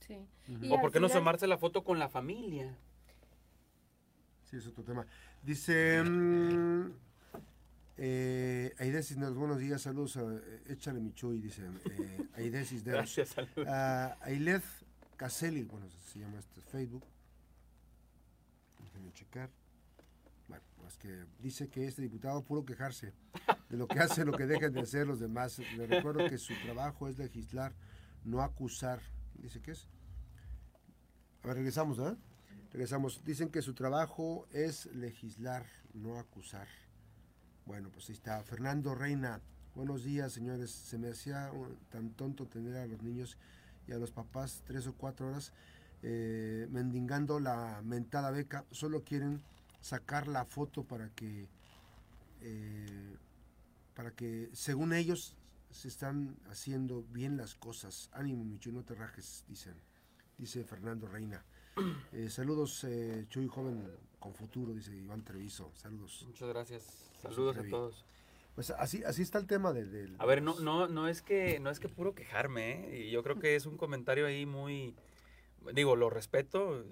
sí. 0.00 0.26
O 0.70 0.80
por 0.80 0.90
qué 0.92 0.98
no 1.00 1.06
tomarse 1.18 1.46
la 1.46 1.56
foto 1.58 1.82
con 1.84 1.98
la 1.98 2.08
familia. 2.08 2.76
Sí, 4.50 4.56
es 4.56 4.66
otro 4.66 4.82
tema. 4.82 5.06
Dice 5.44 6.02
mm, 6.02 6.90
eh, 7.98 8.74
Aide 8.78 9.02
Cisneros, 9.04 9.36
buenos 9.36 9.58
días, 9.58 9.80
saludos, 9.80 10.16
a, 10.16 10.22
eh, 10.22 10.62
échale 10.70 10.98
mi 10.98 11.12
chuy, 11.12 11.38
dice 11.40 11.62
eh, 11.88 12.26
Aide 12.34 12.64
Cisneros. 12.64 13.16
Gracias, 13.16 13.28
salud. 13.28 13.68
a 13.68 14.16
Ailed 14.22 14.62
Caselli, 15.16 15.62
bueno, 15.62 15.86
se 15.88 16.18
llama 16.18 16.40
este 16.40 16.60
Facebook. 16.62 17.04
Déjenme 18.82 19.12
checar. 19.12 19.50
Bueno, 20.48 20.64
pues 20.78 20.96
que 20.96 21.26
dice 21.38 21.68
que 21.68 21.86
este 21.86 22.02
diputado 22.02 22.42
puro 22.42 22.64
quejarse 22.64 23.12
de 23.68 23.76
lo 23.76 23.86
que 23.86 24.00
hace, 24.00 24.24
lo 24.24 24.32
que 24.32 24.46
dejan 24.46 24.72
de 24.72 24.80
hacer 24.80 25.06
los 25.06 25.20
demás. 25.20 25.60
Le 25.76 25.86
recuerdo 25.86 26.28
que 26.28 26.38
su 26.38 26.54
trabajo 26.64 27.06
es 27.06 27.18
legislar, 27.18 27.72
no 28.24 28.42
acusar. 28.42 29.00
Dice 29.34 29.62
que 29.62 29.70
es. 29.70 29.86
A 31.44 31.46
ver, 31.46 31.58
regresamos, 31.58 32.00
¿eh? 32.00 32.16
Regresamos. 32.72 33.24
Dicen 33.24 33.50
que 33.50 33.62
su 33.62 33.74
trabajo 33.74 34.46
es 34.52 34.86
legislar, 34.94 35.66
no 35.92 36.18
acusar. 36.18 36.68
Bueno, 37.66 37.90
pues 37.90 38.08
ahí 38.08 38.14
está. 38.14 38.42
Fernando 38.44 38.94
Reina. 38.94 39.40
Buenos 39.74 40.04
días, 40.04 40.32
señores. 40.32 40.70
Se 40.70 40.96
me 40.96 41.08
hacía 41.08 41.50
tan 41.88 42.10
tonto 42.10 42.46
tener 42.46 42.76
a 42.76 42.86
los 42.86 43.02
niños 43.02 43.36
y 43.88 43.92
a 43.92 43.98
los 43.98 44.12
papás 44.12 44.62
tres 44.64 44.86
o 44.86 44.94
cuatro 44.94 45.28
horas 45.28 45.52
eh, 46.02 46.68
mendigando 46.70 47.40
la 47.40 47.82
mentada 47.84 48.30
beca. 48.30 48.64
Solo 48.70 49.02
quieren 49.02 49.42
sacar 49.80 50.28
la 50.28 50.44
foto 50.44 50.84
para 50.84 51.10
que, 51.10 51.48
eh, 52.40 53.16
para 53.94 54.12
que, 54.12 54.48
según 54.52 54.92
ellos, 54.92 55.36
se 55.70 55.88
están 55.88 56.36
haciendo 56.48 57.02
bien 57.02 57.36
las 57.36 57.56
cosas. 57.56 58.10
Ánimo, 58.12 58.44
Michu, 58.44 58.70
no 58.70 58.84
te 58.84 58.94
rajes, 58.94 59.44
dicen. 59.48 59.74
Dice 60.38 60.64
Fernando 60.64 61.08
Reina. 61.08 61.44
Eh, 62.12 62.28
saludos, 62.30 62.84
eh, 62.84 63.26
Chuy, 63.28 63.48
joven 63.48 63.86
con 64.18 64.34
futuro, 64.34 64.72
dice 64.74 64.94
Iván 64.94 65.24
Treviso. 65.24 65.70
Saludos. 65.74 66.24
Muchas 66.26 66.48
gracias. 66.48 67.10
Saludos 67.22 67.56
a 67.56 67.62
todos. 67.68 68.04
Pues 68.54 68.70
así, 68.72 69.02
así 69.04 69.22
está 69.22 69.38
el 69.38 69.46
tema 69.46 69.72
del... 69.72 69.90
del- 69.90 70.16
A 70.18 70.26
ver, 70.26 70.42
no, 70.42 70.58
no, 70.60 70.88
no 70.88 71.08
es 71.08 71.22
que, 71.22 71.60
no 71.60 71.70
es 71.70 71.80
que 71.80 71.88
puro 71.88 72.14
quejarme, 72.14 72.72
¿eh? 72.94 73.06
Y 73.06 73.10
yo 73.10 73.22
creo 73.22 73.38
que 73.38 73.54
es 73.56 73.64
un 73.66 73.76
comentario 73.76 74.26
ahí 74.26 74.44
muy, 74.44 74.94
digo, 75.72 75.96
lo 75.96 76.10
respeto, 76.10 76.84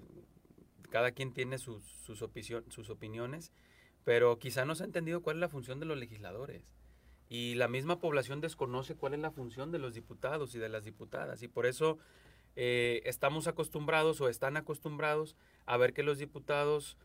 cada 0.89 1.11
quien 1.11 1.33
tiene 1.33 1.57
sus, 1.59 1.83
sus, 1.83 2.21
opicio- 2.21 2.63
sus 2.71 2.89
opiniones, 2.89 3.51
pero 4.05 4.39
quizá 4.39 4.65
no 4.65 4.73
se 4.73 4.83
ha 4.83 4.85
entendido 4.87 5.21
cuál 5.21 5.35
es 5.37 5.41
la 5.41 5.49
función 5.49 5.79
de 5.79 5.85
los 5.85 5.97
legisladores. 5.97 6.63
Y 7.31 7.53
la 7.55 7.67
misma 7.67 7.99
población 7.99 8.41
desconoce 8.41 8.95
cuál 8.95 9.13
es 9.13 9.19
la 9.19 9.29
función 9.29 9.71
de 9.71 9.77
los 9.77 9.93
diputados 9.93 10.55
y 10.55 10.59
de 10.59 10.69
las 10.69 10.85
diputadas. 10.85 11.43
Y 11.43 11.47
por 11.47 11.67
eso 11.67 11.99
eh, 12.55 13.01
estamos 13.05 13.47
acostumbrados 13.47 14.19
o 14.21 14.29
están 14.29 14.57
acostumbrados 14.57 15.35
a 15.65 15.77
ver 15.77 15.93
que 15.93 16.03
los 16.03 16.17
diputados 16.17 16.97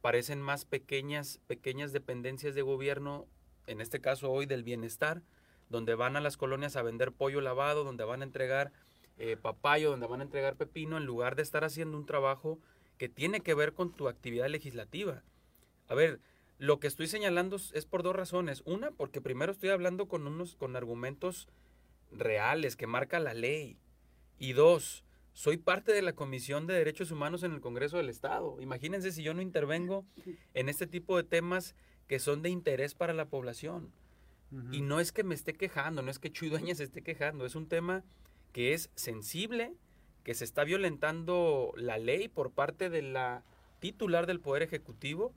parecen 0.00 0.40
más 0.40 0.64
pequeñas, 0.64 1.40
pequeñas 1.46 1.92
dependencias 1.92 2.54
de 2.54 2.62
gobierno, 2.62 3.26
en 3.66 3.80
este 3.80 4.00
caso 4.00 4.30
hoy 4.30 4.46
del 4.46 4.62
bienestar, 4.64 5.22
donde 5.68 5.94
van 5.94 6.16
a 6.16 6.20
las 6.20 6.36
colonias 6.36 6.76
a 6.76 6.82
vender 6.82 7.12
pollo 7.12 7.40
lavado, 7.40 7.84
donde 7.84 8.04
van 8.04 8.20
a 8.20 8.24
entregar 8.24 8.72
eh, 9.18 9.36
papayo, 9.36 9.90
donde 9.90 10.06
van 10.06 10.20
a 10.20 10.24
entregar 10.24 10.56
pepino, 10.56 10.96
en 10.96 11.04
lugar 11.04 11.36
de 11.36 11.42
estar 11.42 11.64
haciendo 11.64 11.96
un 11.96 12.06
trabajo 12.06 12.58
que 12.98 13.08
tiene 13.08 13.40
que 13.40 13.54
ver 13.54 13.72
con 13.74 13.92
tu 13.92 14.08
actividad 14.08 14.48
legislativa. 14.48 15.22
A 15.88 15.94
ver, 15.94 16.20
lo 16.58 16.78
que 16.80 16.86
estoy 16.86 17.06
señalando 17.08 17.56
es- 17.56 17.86
por 17.86 18.02
dos 18.02 18.14
razones. 18.16 18.62
Una, 18.64 18.90
porque 18.90 19.20
primero 19.20 19.52
estoy 19.52 19.70
hablando 19.70 20.06
con 20.08 20.26
unos 20.26 20.56
con 20.56 20.76
argumentos 20.76 21.48
reales 22.10 22.76
que 22.76 22.86
marca 22.86 23.18
la 23.18 23.34
ley. 23.34 23.76
Y 24.38 24.52
dos, 24.52 25.04
soy 25.32 25.56
parte 25.56 25.92
de 25.92 26.02
la 26.02 26.14
Comisión 26.14 26.66
de 26.66 26.74
Derechos 26.74 27.10
Humanos 27.10 27.42
en 27.42 27.52
el 27.52 27.60
Congreso 27.60 27.96
del 27.96 28.08
Estado. 28.08 28.60
Imagínense 28.60 29.12
si 29.12 29.22
yo 29.22 29.34
no 29.34 29.42
intervengo 29.42 30.04
en 30.54 30.68
este 30.68 30.86
tipo 30.86 31.16
de 31.16 31.24
temas 31.24 31.74
que 32.06 32.18
son 32.18 32.42
de 32.42 32.50
interés 32.50 32.94
para 32.94 33.14
la 33.14 33.26
población. 33.26 33.92
Y 34.70 34.82
no 34.82 35.00
es 35.00 35.12
que 35.12 35.24
me 35.24 35.34
esté 35.34 35.54
quejando, 35.54 36.02
no 36.02 36.10
es 36.10 36.18
que 36.18 36.30
Chuy 36.30 36.50
Dueñas 36.50 36.76
se 36.76 36.84
esté 36.84 37.00
quejando, 37.00 37.46
es 37.46 37.54
un 37.54 37.68
tema 37.68 38.04
que 38.52 38.74
es 38.74 38.90
sensible, 38.94 39.72
que 40.24 40.34
se 40.34 40.44
está 40.44 40.62
violentando 40.64 41.72
la 41.74 41.96
ley 41.96 42.28
por 42.28 42.52
parte 42.52 42.90
de 42.90 43.00
la 43.00 43.44
titular 43.78 44.26
del 44.26 44.40
Poder 44.40 44.62
Ejecutivo 44.62 45.32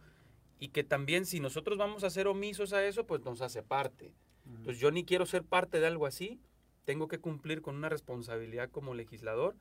y 0.59 0.67
que 0.69 0.83
también 0.83 1.25
si 1.25 1.39
nosotros 1.39 1.77
vamos 1.77 2.03
a 2.03 2.09
ser 2.09 2.27
omisos 2.27 2.73
a 2.73 2.85
eso, 2.85 3.07
pues 3.07 3.21
nos 3.23 3.41
hace 3.41 3.63
parte. 3.63 4.13
Entonces 4.45 4.79
yo 4.79 4.91
ni 4.91 5.05
quiero 5.05 5.25
ser 5.25 5.43
parte 5.43 5.79
de 5.79 5.87
algo 5.87 6.05
así, 6.05 6.39
tengo 6.85 7.07
que 7.07 7.19
cumplir 7.19 7.61
con 7.61 7.75
una 7.75 7.89
responsabilidad 7.89 8.69
como 8.69 8.93
legislador, 8.93 9.55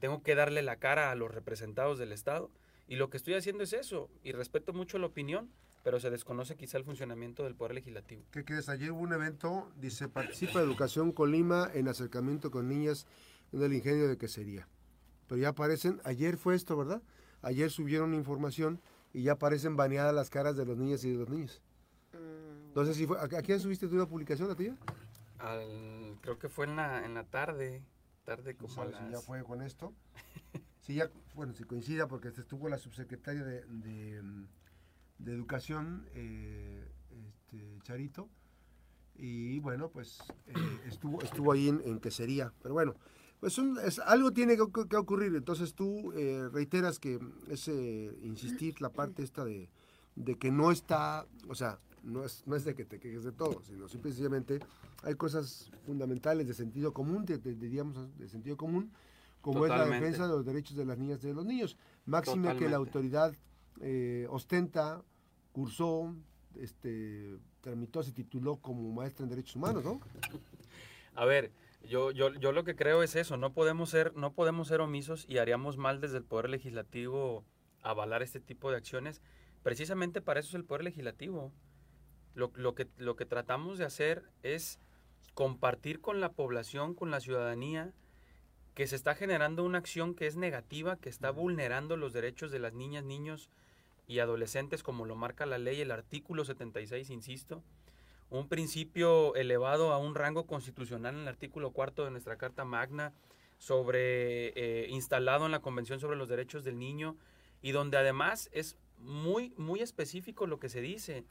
tengo 0.00 0.22
que 0.22 0.34
darle 0.34 0.62
la 0.62 0.76
cara 0.76 1.10
a 1.10 1.14
los 1.14 1.30
representados 1.34 1.98
del 1.98 2.12
Estado 2.12 2.50
y 2.88 2.96
lo 2.96 3.10
que 3.10 3.18
estoy 3.18 3.34
haciendo 3.34 3.62
es 3.62 3.74
eso 3.74 4.08
y 4.22 4.32
respeto 4.32 4.72
mucho 4.72 4.98
la 4.98 5.06
opinión, 5.06 5.50
pero 5.84 6.00
se 6.00 6.08
desconoce 6.08 6.56
quizá 6.56 6.78
el 6.78 6.84
funcionamiento 6.84 7.44
del 7.44 7.54
Poder 7.54 7.74
Legislativo. 7.74 8.22
¿Qué 8.30 8.42
crees? 8.44 8.70
Ayer 8.70 8.90
hubo 8.92 9.00
un 9.02 9.12
evento, 9.12 9.70
dice, 9.76 10.08
participa 10.08 10.60
Educación 10.60 11.12
Colima 11.12 11.70
en 11.74 11.88
acercamiento 11.88 12.50
con 12.50 12.68
niñas 12.68 13.06
en 13.52 13.62
el 13.62 13.72
ingenio 13.74 14.08
de 14.08 14.16
quesería. 14.16 14.66
Pero 15.28 15.40
ya 15.42 15.48
aparecen, 15.48 16.00
ayer 16.04 16.38
fue 16.38 16.54
esto, 16.54 16.76
¿verdad? 16.76 17.02
Ayer 17.42 17.70
subieron 17.70 18.14
información 18.14 18.80
y 19.12 19.22
ya 19.24 19.32
aparecen 19.32 19.76
baneadas 19.76 20.14
las 20.14 20.30
caras 20.30 20.56
de 20.56 20.64
los 20.64 20.78
niños 20.78 21.04
y 21.04 21.10
de 21.10 21.18
los 21.18 21.28
niños. 21.28 21.60
Mm, 22.14 22.68
Entonces, 22.68 22.96
si 22.96 23.06
fue, 23.06 23.18
¿a, 23.18 23.24
a 23.24 23.42
quién 23.42 23.60
subiste 23.60 23.88
tú 23.88 23.96
la 23.96 24.06
publicación, 24.06 24.48
la 24.48 24.54
tuya? 24.54 24.74
Al- 25.38 26.05
creo 26.26 26.38
que 26.40 26.48
fue 26.48 26.66
en 26.66 26.74
la, 26.74 27.04
en 27.06 27.14
la 27.14 27.22
tarde, 27.24 27.84
tarde 28.24 28.54
No 28.54 28.58
como 28.62 28.74
sabes 28.74 28.96
si 28.96 29.12
ya 29.12 29.20
fue 29.20 29.42
con 29.44 29.62
esto. 29.62 29.94
Sí, 30.80 30.94
ya, 30.94 31.10
bueno, 31.34 31.52
si 31.52 31.64
coincida, 31.64 32.06
porque 32.06 32.28
estuvo 32.28 32.68
la 32.68 32.78
subsecretaria 32.78 33.42
de, 33.42 33.64
de, 33.66 34.22
de 35.18 35.32
Educación, 35.32 36.08
eh, 36.14 36.88
este, 37.28 37.80
Charito, 37.82 38.28
y 39.16 39.58
bueno, 39.58 39.88
pues 39.88 40.20
eh, 40.46 40.52
estuvo, 40.86 41.20
estuvo 41.22 41.50
ahí 41.50 41.68
en, 41.68 41.80
en 41.84 41.98
quesería. 41.98 42.52
Pero 42.62 42.74
bueno, 42.74 42.94
pues 43.40 43.58
un- 43.58 43.80
es, 43.80 43.98
algo 43.98 44.30
tiene 44.32 44.56
que, 44.56 44.62
que 44.88 44.96
ocurrir. 44.96 45.34
Entonces 45.34 45.74
tú 45.74 46.12
eh, 46.12 46.48
reiteras 46.52 47.00
que 47.00 47.18
es 47.48 47.66
eh, 47.66 48.16
insistir 48.22 48.80
la 48.80 48.90
parte 48.90 49.24
esta 49.24 49.44
de, 49.44 49.68
de 50.16 50.34
que 50.36 50.50
no 50.50 50.72
está, 50.72 51.26
o 51.48 51.54
sea, 51.54 51.78
no 52.02 52.24
es, 52.24 52.42
no 52.46 52.56
es 52.56 52.64
de 52.64 52.74
que 52.74 52.84
te 52.84 52.98
quejes 52.98 53.24
de 53.24 53.32
todo, 53.32 53.60
sino 53.62 53.88
simplemente 53.88 54.60
hay 55.02 55.14
cosas 55.14 55.70
fundamentales 55.84 56.46
de 56.48 56.54
sentido 56.54 56.92
común, 56.92 57.24
de, 57.24 57.38
de- 57.38 57.54
diríamos, 57.54 58.16
de 58.18 58.28
sentido 58.28 58.56
común, 58.56 58.90
como 59.40 59.64
es 59.66 59.70
la 59.70 59.84
defensa 60.00 60.22
de 60.26 60.32
los 60.34 60.44
derechos 60.44 60.76
de 60.76 60.84
las 60.84 60.98
niñas 60.98 61.22
y 61.22 61.28
de 61.28 61.34
los 61.34 61.44
niños. 61.44 61.76
Máxime 62.06 62.48
que 62.58 62.68
la 62.70 62.76
autoridad 62.78 63.34
eh, 63.80 64.26
ostenta, 64.30 65.02
cursó, 65.52 66.14
este, 66.56 67.36
tramitó, 67.60 68.02
se 68.02 68.12
tituló 68.12 68.56
como 68.56 68.92
maestra 68.92 69.24
en 69.24 69.30
derechos 69.30 69.56
humanos, 69.56 69.84
¿no? 69.84 70.00
A 71.14 71.24
ver, 71.24 71.50
yo, 71.88 72.10
yo, 72.10 72.32
yo 72.34 72.52
lo 72.52 72.64
que 72.64 72.74
creo 72.76 73.02
es 73.02 73.16
eso, 73.16 73.36
no 73.36 73.52
podemos, 73.52 73.90
ser, 73.90 74.14
no 74.16 74.32
podemos 74.32 74.68
ser 74.68 74.80
omisos 74.80 75.24
y 75.28 75.38
haríamos 75.38 75.76
mal 75.76 76.00
desde 76.00 76.18
el 76.18 76.24
Poder 76.24 76.48
Legislativo 76.50 77.44
avalar 77.82 78.22
este 78.22 78.40
tipo 78.40 78.70
de 78.70 78.76
acciones. 78.78 79.20
Precisamente 79.66 80.20
para 80.20 80.38
eso 80.38 80.50
es 80.50 80.54
el 80.54 80.64
Poder 80.64 80.84
Legislativo. 80.84 81.50
Lo, 82.34 82.76
que 82.76 83.26
tratamos 83.26 83.78
de 83.78 83.84
hacer 83.84 84.22
es 84.44 84.78
compartir 85.34 86.00
con 86.00 86.20
la 86.20 86.30
población, 86.30 86.94
con 86.94 87.10
la 87.10 87.18
ciudadanía, 87.18 87.92
que 88.74 88.86
se 88.86 88.94
está 88.94 89.16
generando 89.16 89.64
una 89.64 89.78
acción 89.78 90.14
que 90.14 90.28
es 90.28 90.36
negativa, 90.36 90.94
que 90.94 91.08
está 91.08 91.32
vulnerando 91.32 91.96
los 91.96 92.12
derechos 92.12 92.52
de 92.52 92.60
las 92.60 92.74
niñas, 92.74 93.02
niños 93.02 93.50
y 94.06 94.20
adolescentes, 94.20 94.84
como 94.84 95.04
lo 95.04 95.16
marca 95.16 95.46
la 95.46 95.58
ley, 95.58 95.80
el 95.80 95.90
artículo 95.90 96.44
76, 96.44 97.10
insisto, 97.10 97.64
un 98.30 98.48
principio 98.48 99.34
elevado 99.34 99.92
a 99.92 99.98
un 99.98 100.14
rango 100.14 100.46
constitucional 100.46 101.16
en 101.16 101.22
el 101.22 101.28
artículo 101.28 101.72
cuarto 101.72 102.04
de 102.04 102.12
nuestra 102.12 102.36
Carta 102.36 102.64
Magna, 102.64 103.14
sobre 103.58 104.50
eh, 104.50 104.86
instalado 104.90 105.44
en 105.44 105.50
la 105.50 105.58
Convención 105.58 105.98
sobre 105.98 106.16
los 106.16 106.28
Derechos 106.28 106.62
del 106.62 106.78
Niño, 106.78 107.16
y 107.62 107.72
donde 107.72 107.96
además 107.96 108.48
es 108.52 108.76
muy, 108.98 109.54
muy 109.56 109.80
específico 109.80 110.46
lo 110.46 110.58
que 110.58 110.68
se 110.68 110.80
dice. 110.80 111.24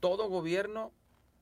Todo 0.00 0.28
gobierno, 0.28 0.92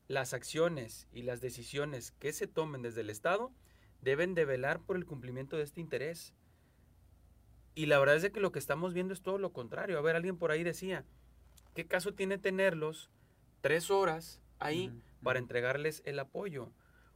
las 0.09 0.35
acciones 0.35 1.07
y 1.12 1.23
las 1.23 1.40
decisiones 1.40 2.11
que 2.12 2.33
se 2.33 2.47
tomen 2.47 2.83
desde 2.83 3.03
el 3.03 3.11
Estado 3.11 3.53
deben 4.01 4.35
de 4.35 4.44
velar 4.44 4.81
por 4.81 4.97
el 4.97 5.07
cumplimiento 5.07 5.57
de 5.57 5.62
este 5.62 5.81
interés. 5.81 6.35
Y 7.75 7.87
la 7.87 7.99
verdad 7.99 8.16
es 8.16 8.23
de 8.23 8.33
que 8.33 8.40
lo 8.40 8.51
que 8.51 8.59
estamos 8.59 8.92
viendo 8.92 9.14
es 9.14 9.23
todo 9.23 9.38
lo 9.38 9.53
contrario. 9.53 9.99
A 9.99 10.03
ver, 10.03 10.16
alguien 10.16 10.37
por 10.37 10.51
ahí 10.51 10.64
decía, 10.64 11.05
¿qué 11.75 11.87
caso 11.87 12.12
tiene 12.12 12.38
tenerlos 12.38 13.11
tres 13.61 13.90
horas 13.90 14.40
ahí 14.59 14.92
para 15.23 15.38
entregarles 15.38 16.03
el 16.05 16.18
apoyo? 16.18 16.73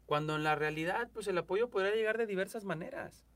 Cuando 0.07 0.37
en 0.37 0.45
la 0.45 0.55
realidad, 0.55 1.11
pues 1.13 1.27
el 1.27 1.39
apoyo 1.39 1.69
podría 1.69 1.95
llegar 1.95 2.17
de 2.17 2.27
diversas 2.27 2.65
maneras. 2.65 3.27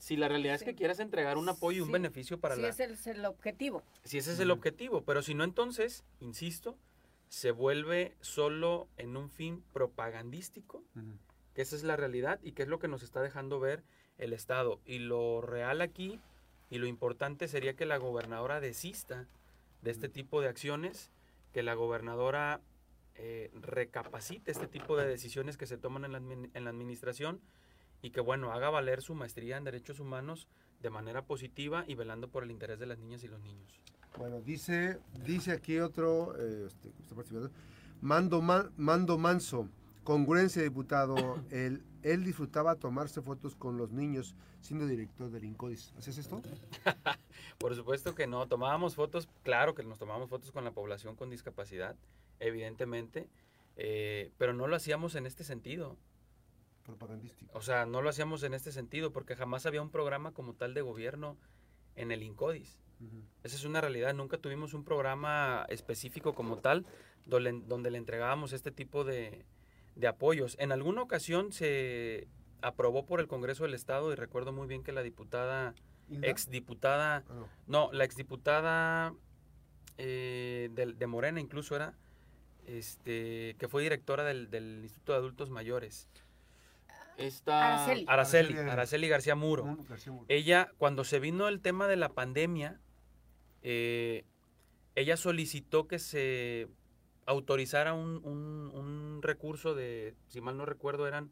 Si 0.00 0.16
la 0.16 0.28
realidad 0.28 0.54
es 0.54 0.64
que 0.64 0.74
quieras 0.74 0.98
entregar 0.98 1.36
un 1.36 1.48
apoyo 1.48 1.78
y 1.78 1.80
un 1.82 1.88
Sí, 1.88 1.92
beneficio 1.92 2.40
para 2.40 2.56
sí, 2.56 2.62
la... 2.62 2.68
ese 2.68 2.84
es 2.84 3.06
el 3.06 3.24
objetivo. 3.26 3.82
Si 4.02 4.16
ese 4.16 4.32
es 4.32 4.40
el 4.40 4.50
objetivo, 4.50 5.02
pero 5.02 5.20
si 5.20 5.34
no, 5.34 5.44
entonces, 5.44 6.04
insisto, 6.20 6.76
se 7.28 7.50
vuelve 7.50 8.16
solo 8.22 8.88
en 8.96 9.16
un 9.18 9.28
fin 9.30 9.62
propagandístico, 9.74 10.82
que 11.54 11.62
esa 11.62 11.76
es 11.76 11.82
la 11.84 11.96
realidad 11.96 12.40
y 12.42 12.52
que 12.52 12.62
es 12.62 12.68
lo 12.68 12.78
que 12.78 12.88
nos 12.88 13.02
está 13.02 13.20
dejando 13.20 13.60
ver 13.60 13.84
el 14.16 14.32
Estado. 14.32 14.80
Y 14.86 15.00
lo 15.00 15.42
real 15.42 15.82
aquí 15.82 16.18
y 16.70 16.78
lo 16.78 16.86
importante 16.86 17.46
sería 17.46 17.76
que 17.76 17.84
la 17.84 17.98
gobernadora 17.98 18.58
desista 18.60 19.26
de 19.82 19.90
este 19.90 20.08
tipo 20.08 20.40
de 20.40 20.48
acciones, 20.48 21.10
que 21.52 21.62
la 21.62 21.74
gobernadora 21.74 22.62
eh, 23.16 23.50
recapacite 23.54 24.50
este 24.50 24.66
tipo 24.66 24.96
de 24.96 25.06
decisiones 25.06 25.58
que 25.58 25.66
se 25.66 25.76
toman 25.76 26.06
en 26.06 26.12
la, 26.12 26.18
en 26.18 26.64
la 26.64 26.70
administración 26.70 27.40
y 28.02 28.10
que, 28.10 28.20
bueno, 28.20 28.52
haga 28.52 28.70
valer 28.70 29.02
su 29.02 29.14
maestría 29.14 29.56
en 29.56 29.64
derechos 29.64 30.00
humanos 30.00 30.48
de 30.80 30.90
manera 30.90 31.22
positiva 31.26 31.84
y 31.86 31.94
velando 31.94 32.28
por 32.28 32.42
el 32.44 32.50
interés 32.50 32.78
de 32.78 32.86
las 32.86 32.98
niñas 32.98 33.22
y 33.24 33.28
los 33.28 33.40
niños. 33.40 33.80
Bueno, 34.18 34.40
dice, 34.40 34.98
dice 35.24 35.52
aquí 35.52 35.78
otro, 35.78 36.34
eh, 36.38 36.66
este, 36.66 36.90
Mando, 38.00 38.40
Man- 38.40 38.72
Mando 38.76 39.18
Manso, 39.18 39.68
congruencia 40.04 40.62
diputado, 40.62 41.14
él, 41.50 41.84
él 42.02 42.24
disfrutaba 42.24 42.74
tomarse 42.76 43.20
fotos 43.22 43.54
con 43.56 43.76
los 43.76 43.90
niños 43.92 44.34
siendo 44.60 44.86
director 44.86 45.30
del 45.30 45.44
INCODIS. 45.44 45.94
¿Haces 45.98 46.18
esto? 46.18 46.42
Por 47.58 47.74
supuesto 47.74 48.14
que 48.14 48.26
no, 48.26 48.46
tomábamos 48.48 48.94
fotos, 48.94 49.28
claro 49.42 49.74
que 49.74 49.82
nos 49.82 49.98
tomábamos 49.98 50.28
fotos 50.30 50.50
con 50.50 50.64
la 50.64 50.70
población 50.72 51.14
con 51.16 51.30
discapacidad, 51.30 51.96
evidentemente, 52.40 53.28
eh, 53.76 54.32
pero 54.38 54.52
no 54.54 54.66
lo 54.66 54.76
hacíamos 54.76 55.14
en 55.14 55.26
este 55.26 55.44
sentido. 55.44 55.96
Propagandístico. 56.84 57.50
O 57.56 57.60
sea, 57.62 57.86
no 57.86 58.02
lo 58.02 58.08
hacíamos 58.10 58.42
en 58.42 58.54
este 58.54 58.72
sentido 58.72 59.12
porque 59.12 59.36
jamás 59.36 59.66
había 59.66 59.82
un 59.82 59.90
programa 59.90 60.32
como 60.32 60.54
tal 60.54 60.74
de 60.74 60.80
gobierno 60.82 61.36
en 61.96 62.10
el 62.12 62.22
INCODIS. 62.22 62.80
Esa 63.44 63.56
es 63.56 63.64
una 63.64 63.80
realidad, 63.80 64.12
nunca 64.12 64.36
tuvimos 64.36 64.74
un 64.74 64.84
programa 64.84 65.64
específico 65.70 66.34
como 66.34 66.58
tal 66.58 66.84
donde, 67.24 67.62
donde 67.66 67.90
le 67.90 67.96
entregábamos 67.96 68.52
este 68.52 68.70
tipo 68.70 69.04
de, 69.04 69.46
de 69.96 70.06
apoyos. 70.06 70.54
En 70.58 70.70
alguna 70.70 71.00
ocasión 71.00 71.50
se 71.52 72.28
aprobó 72.60 73.06
por 73.06 73.20
el 73.20 73.26
Congreso 73.26 73.64
del 73.64 73.72
Estado 73.72 74.12
y 74.12 74.16
recuerdo 74.16 74.52
muy 74.52 74.66
bien 74.66 74.82
que 74.82 74.92
la 74.92 75.02
diputada, 75.02 75.74
¿Hilda? 76.10 76.28
exdiputada, 76.28 77.24
Ah, 77.28 77.34
no. 77.34 77.48
no, 77.66 77.92
la 77.92 78.04
exdiputada 78.04 79.14
eh, 79.96 80.68
de, 80.72 80.92
de 80.92 81.06
Morena 81.06 81.40
incluso 81.40 81.74
era, 81.76 81.94
este, 82.66 83.56
que 83.58 83.68
fue 83.68 83.82
directora 83.82 84.24
del, 84.24 84.50
del 84.50 84.80
Instituto 84.82 85.12
de 85.12 85.18
Adultos 85.18 85.48
Mayores. 85.48 86.08
Esta, 87.26 87.84
Araceli. 88.08 88.54
Araceli, 88.70 89.08
García 89.08 89.34
Muro. 89.34 89.64
Muro, 89.64 89.84
García 89.88 90.12
Muro. 90.12 90.26
Ella, 90.28 90.72
cuando 90.78 91.04
se 91.04 91.20
vino 91.20 91.48
el 91.48 91.60
tema 91.60 91.86
de 91.86 91.96
la 91.96 92.10
pandemia, 92.10 92.80
eh, 93.62 94.24
ella 94.94 95.16
solicitó 95.16 95.86
que 95.86 95.98
se 95.98 96.68
autorizara 97.26 97.92
un, 97.94 98.20
un- 98.24 98.70
un 98.74 99.20
recurso 99.22 99.74
de, 99.74 100.14
si 100.28 100.40
mal 100.40 100.56
no 100.56 100.66
recuerdo, 100.66 101.06
eran 101.06 101.30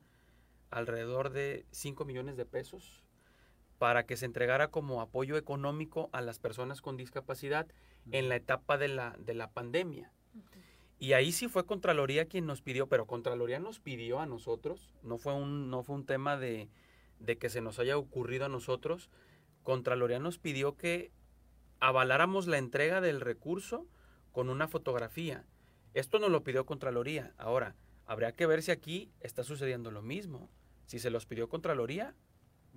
alrededor 0.71 1.31
de 1.31 1.65
5 1.73 2.05
millones 2.05 2.37
de 2.37 2.45
pesos 2.45 3.03
para 3.79 4.05
que 4.07 4.17
se 4.17 4.27
entregara 4.27 4.69
como 4.71 5.01
apoyo 5.01 5.37
económico 5.37 6.11
a 6.13 6.21
las 6.21 6.39
personas 6.39 6.81
con 6.83 6.97
discapacidad 6.97 7.67
en 8.11 8.29
la 8.29 8.37
etapa 8.37 8.77
de 8.77 8.89
la, 8.89 9.17
de 9.19 9.35
la 9.35 9.51
pandemia. 9.51 10.13
Y 10.99 11.13
ahí 11.13 11.31
sí 11.33 11.49
fue 11.49 11.65
Contraloría 11.65 12.27
quien 12.27 12.47
nos 12.47 12.61
pidió, 12.61 12.89
pero 12.89 13.07
Contraloría 13.07 13.61
nos 13.61 13.79
pidió 13.79 14.21
a 14.21 14.27
nosotros, 14.27 14.95
no 15.03 15.17
fue 15.17 15.35
un, 15.35 15.71
no 15.71 15.83
fue 15.83 15.95
un 15.95 16.07
tema 16.07 16.37
de, 16.37 16.69
de 17.21 17.39
que 17.39 17.51
se 17.51 17.61
nos 17.61 17.79
haya 17.79 17.97
ocurrido 17.97 18.47
a 18.47 18.49
nosotros. 18.49 19.11
Contraloría 19.63 20.19
nos 20.19 20.39
pidió 20.39 20.77
que 20.77 21.13
avaláramos 21.81 22.47
la 22.47 22.59
entrega 22.59 23.01
del 23.01 23.21
recurso 23.21 23.87
con 24.33 24.49
una 24.49 24.67
fotografía. 24.67 25.45
Esto 25.95 26.19
nos 26.19 26.31
lo 26.31 26.43
pidió 26.43 26.67
Contraloría. 26.67 27.33
Ahora, 27.39 27.77
habría 28.07 28.33
que 28.33 28.47
ver 28.47 28.63
si 28.63 28.71
aquí 28.71 29.13
está 29.21 29.45
sucediendo 29.45 29.91
lo 29.91 30.03
mismo. 30.03 30.51
Si 30.87 30.99
se 30.99 31.11
los 31.11 31.27
pidió 31.27 31.49
Contraloría, 31.49 32.15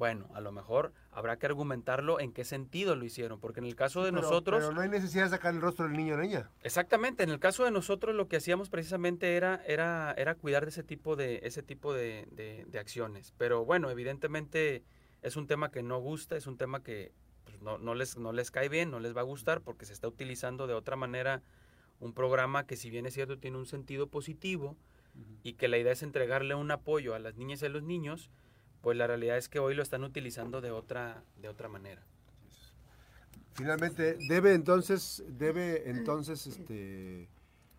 bueno, 0.01 0.27
a 0.33 0.41
lo 0.41 0.51
mejor 0.51 0.93
habrá 1.11 1.37
que 1.37 1.45
argumentarlo 1.45 2.19
en 2.19 2.31
qué 2.33 2.43
sentido 2.43 2.95
lo 2.95 3.05
hicieron, 3.05 3.39
porque 3.39 3.59
en 3.59 3.67
el 3.67 3.75
caso 3.75 4.03
de 4.03 4.09
Pero- 4.11 4.23
nosotros... 4.23 4.59
Pero 4.63 4.73
no 4.73 4.81
hay 4.81 4.89
necesidad 4.89 5.25
de 5.25 5.29
sacar 5.29 5.53
el 5.53 5.61
rostro 5.61 5.85
del 5.87 5.95
niño 5.95 6.15
o 6.15 6.17
niña. 6.17 6.49
Exactamente, 6.63 7.21
en 7.21 7.29
el 7.29 7.37
caso 7.37 7.65
de 7.65 7.69
nosotros 7.69 8.15
lo 8.15 8.27
que 8.27 8.37
hacíamos 8.37 8.71
precisamente 8.71 9.35
era, 9.37 9.61
era, 9.67 10.11
era 10.17 10.33
cuidar 10.33 10.63
de 10.65 10.69
ese 10.71 10.81
tipo 10.81 11.15
de, 11.15 11.41
ese 11.43 11.61
tipo 11.61 11.93
de, 11.93 12.27
de- 12.31 12.65
de 12.67 12.79
acciones. 12.79 13.35
Pero 13.37 13.63
bueno, 13.63 13.91
evidentemente 13.91 14.83
es 15.21 15.35
un 15.35 15.45
tema 15.45 15.69
que 15.69 15.83
no 15.83 15.99
gusta, 15.99 16.35
es 16.35 16.47
un 16.47 16.57
tema 16.57 16.81
que 16.81 17.11
pues, 17.43 17.61
no, 17.61 17.77
no 17.77 17.93
les, 17.93 18.17
no 18.17 18.33
les 18.33 18.49
cae 18.49 18.69
bien, 18.69 18.89
no 18.89 18.99
les 18.99 19.15
va 19.15 19.21
a 19.21 19.25
gustar 19.25 19.61
porque 19.61 19.85
se 19.85 19.93
está 19.93 20.07
utilizando 20.07 20.65
de 20.65 20.73
otra 20.73 20.95
manera 20.95 21.43
un 21.99 22.13
programa 22.13 22.65
que 22.65 22.75
si 22.75 22.89
bien 22.89 23.05
es 23.05 23.13
cierto 23.13 23.37
tiene 23.37 23.57
un 23.59 23.67
sentido 23.67 24.07
positivo 24.07 24.75
y 25.43 25.53
que 25.53 25.67
la 25.67 25.77
idea 25.77 25.91
es 25.91 26.01
entregarle 26.01 26.55
un 26.55 26.71
apoyo 26.71 27.13
a 27.13 27.19
las 27.19 27.35
niñas 27.35 27.61
y 27.61 27.67
a 27.67 27.69
los 27.69 27.83
niños, 27.83 28.31
pues 28.81 28.97
la 28.97 29.07
realidad 29.07 29.37
es 29.37 29.49
que 29.49 29.59
hoy 29.59 29.75
lo 29.75 29.83
están 29.83 30.03
utilizando 30.03 30.61
de 30.61 30.71
otra, 30.71 31.23
de 31.41 31.49
otra 31.49 31.69
manera. 31.69 32.01
Finalmente, 33.53 34.17
debe 34.27 34.53
entonces, 34.53 35.23
debe 35.27 35.89
entonces 35.89 36.47
este, 36.47 37.27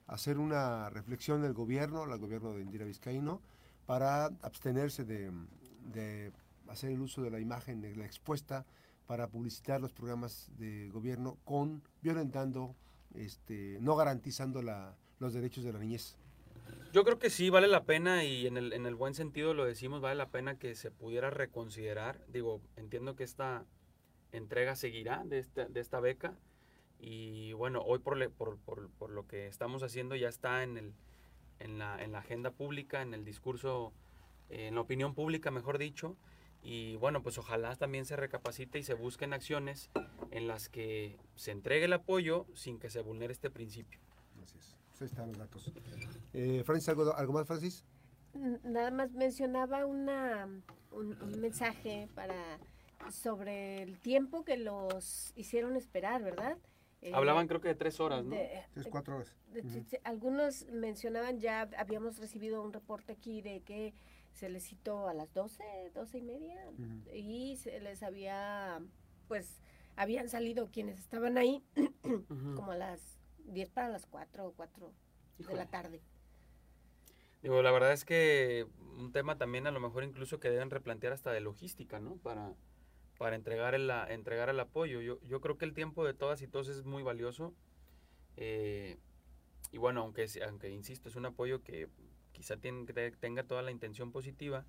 hacer 0.06 0.38
una 0.38 0.90
reflexión 0.90 1.44
el 1.44 1.54
gobierno, 1.54 2.04
el 2.04 2.20
gobierno 2.20 2.52
de 2.52 2.62
Indira 2.62 2.84
Vizcaíno, 2.84 3.40
para 3.86 4.26
abstenerse 4.42 5.04
de, 5.04 5.32
de 5.92 6.32
hacer 6.68 6.90
el 6.90 7.00
uso 7.00 7.22
de 7.22 7.30
la 7.30 7.40
imagen 7.40 7.80
de 7.80 7.96
la 7.96 8.04
expuesta 8.04 8.64
para 9.06 9.28
publicitar 9.28 9.80
los 9.80 9.92
programas 9.92 10.50
de 10.58 10.88
gobierno 10.90 11.38
con 11.44 11.82
violentando, 12.02 12.74
este, 13.14 13.78
no 13.80 13.96
garantizando 13.96 14.62
los 15.18 15.32
derechos 15.32 15.64
de 15.64 15.72
la 15.72 15.78
niñez. 15.78 16.16
Yo 16.92 17.04
creo 17.04 17.18
que 17.18 17.30
sí 17.30 17.48
vale 17.48 17.68
la 17.68 17.84
pena 17.84 18.22
y 18.24 18.46
en 18.46 18.58
el, 18.58 18.72
en 18.74 18.84
el 18.84 18.94
buen 18.94 19.14
sentido 19.14 19.54
lo 19.54 19.64
decimos, 19.64 20.02
vale 20.02 20.16
la 20.16 20.28
pena 20.28 20.58
que 20.58 20.74
se 20.74 20.90
pudiera 20.90 21.30
reconsiderar. 21.30 22.20
Digo, 22.28 22.60
entiendo 22.76 23.16
que 23.16 23.24
esta 23.24 23.64
entrega 24.32 24.76
seguirá 24.76 25.22
de 25.24 25.38
esta, 25.38 25.66
de 25.66 25.80
esta 25.80 26.00
beca 26.00 26.36
y 26.98 27.52
bueno, 27.54 27.80
hoy 27.80 27.98
por, 27.98 28.30
por, 28.32 28.58
por, 28.58 28.90
por, 28.90 29.10
lo 29.10 29.26
que 29.26 29.46
estamos 29.46 29.82
haciendo 29.82 30.16
ya 30.16 30.28
está 30.28 30.62
en, 30.62 30.76
el, 30.76 30.94
en, 31.58 31.78
la, 31.78 32.02
en 32.02 32.12
la 32.12 32.18
agenda 32.18 32.50
pública, 32.50 33.02
en 33.02 33.14
el 33.14 33.24
discurso, 33.24 33.92
en 34.50 34.74
la 34.74 34.82
opinión 34.82 35.14
pública, 35.14 35.50
mejor 35.50 35.78
dicho. 35.78 36.16
Y 36.62 36.96
bueno, 36.96 37.22
pues 37.22 37.38
ojalá 37.38 37.74
también 37.74 38.04
se 38.04 38.16
recapacite 38.16 38.78
y 38.78 38.82
se 38.84 38.94
busquen 38.94 39.32
acciones 39.32 39.90
en 40.30 40.46
las 40.46 40.68
que 40.68 41.18
se 41.34 41.50
entregue 41.50 41.86
el 41.86 41.92
apoyo 41.92 42.46
sin 42.54 42.78
que 42.78 42.88
se 42.88 43.00
vulnere 43.00 43.32
este 43.32 43.50
principio. 43.50 43.98
Así 44.40 44.58
es. 44.58 44.81
Pues 44.92 45.02
ahí 45.02 45.06
están 45.06 45.28
los 45.28 45.38
datos. 45.38 45.72
Eh, 46.34 46.62
Francis, 46.64 46.88
¿algo, 46.90 47.16
¿algo, 47.16 47.32
más, 47.32 47.46
Francis? 47.46 47.84
Nada 48.62 48.90
más 48.90 49.12
mencionaba 49.12 49.86
una, 49.86 50.46
un, 50.90 51.22
un, 51.22 51.40
mensaje 51.40 52.08
para 52.14 52.58
sobre 53.10 53.82
el 53.82 53.98
tiempo 53.98 54.44
que 54.44 54.56
los 54.56 55.32
hicieron 55.34 55.76
esperar, 55.76 56.22
¿verdad? 56.22 56.58
Eh, 57.00 57.12
Hablaban 57.14 57.48
creo 57.48 57.60
que 57.60 57.68
de 57.68 57.74
tres 57.74 57.98
horas, 58.00 58.24
¿no? 58.24 58.36
De, 58.36 58.64
tres, 58.74 58.86
cuatro 58.88 59.16
horas. 59.16 59.34
De, 59.52 59.60
uh 59.60 59.64
-huh. 59.64 60.00
Algunos 60.04 60.66
mencionaban, 60.66 61.40
ya 61.40 61.68
habíamos 61.76 62.18
recibido 62.18 62.62
un 62.62 62.72
reporte 62.72 63.12
aquí 63.12 63.42
de 63.42 63.62
que 63.62 63.94
se 64.32 64.48
les 64.48 64.62
citó 64.62 65.08
a 65.08 65.14
las 65.14 65.32
12, 65.34 65.90
12 65.94 66.18
y 66.18 66.22
media, 66.22 66.54
uh 66.70 66.80
-huh. 66.80 67.14
y 67.14 67.56
se 67.56 67.80
les 67.80 68.02
había, 68.02 68.80
pues, 69.26 69.60
habían 69.96 70.28
salido 70.28 70.70
quienes 70.70 70.98
estaban 70.98 71.38
ahí 71.38 71.64
uh 72.04 72.08
-huh. 72.08 72.54
como 72.54 72.72
a 72.72 72.76
las 72.76 73.21
10 73.52 73.70
para 73.70 73.88
las 73.88 74.06
4 74.06 74.46
o 74.46 74.52
4 74.52 74.92
Híjole. 75.38 75.58
de 75.58 75.64
la 75.64 75.70
tarde. 75.70 76.00
Digo, 77.42 77.60
la 77.62 77.72
verdad 77.72 77.92
es 77.92 78.04
que 78.04 78.66
un 78.98 79.12
tema 79.12 79.36
también 79.36 79.66
a 79.66 79.72
lo 79.72 79.80
mejor 79.80 80.04
incluso 80.04 80.38
que 80.38 80.50
deben 80.50 80.70
replantear 80.70 81.12
hasta 81.12 81.32
de 81.32 81.40
logística, 81.40 81.98
¿no? 81.98 82.16
Para, 82.16 82.54
para 83.18 83.34
entregar, 83.34 83.74
el, 83.74 83.90
entregar 84.08 84.48
el 84.48 84.60
apoyo. 84.60 85.00
Yo, 85.00 85.20
yo 85.22 85.40
creo 85.40 85.58
que 85.58 85.64
el 85.64 85.74
tiempo 85.74 86.04
de 86.04 86.14
todas 86.14 86.40
y 86.42 86.46
todos 86.46 86.68
es 86.68 86.84
muy 86.84 87.02
valioso. 87.02 87.52
Eh, 88.36 88.98
y 89.72 89.78
bueno, 89.78 90.02
aunque, 90.02 90.26
aunque 90.46 90.70
insisto, 90.70 91.08
es 91.08 91.16
un 91.16 91.26
apoyo 91.26 91.62
que 91.62 91.88
quizá 92.32 92.56
tiene, 92.56 92.84
tenga 93.12 93.42
toda 93.44 93.62
la 93.62 93.70
intención 93.70 94.12
positiva, 94.12 94.64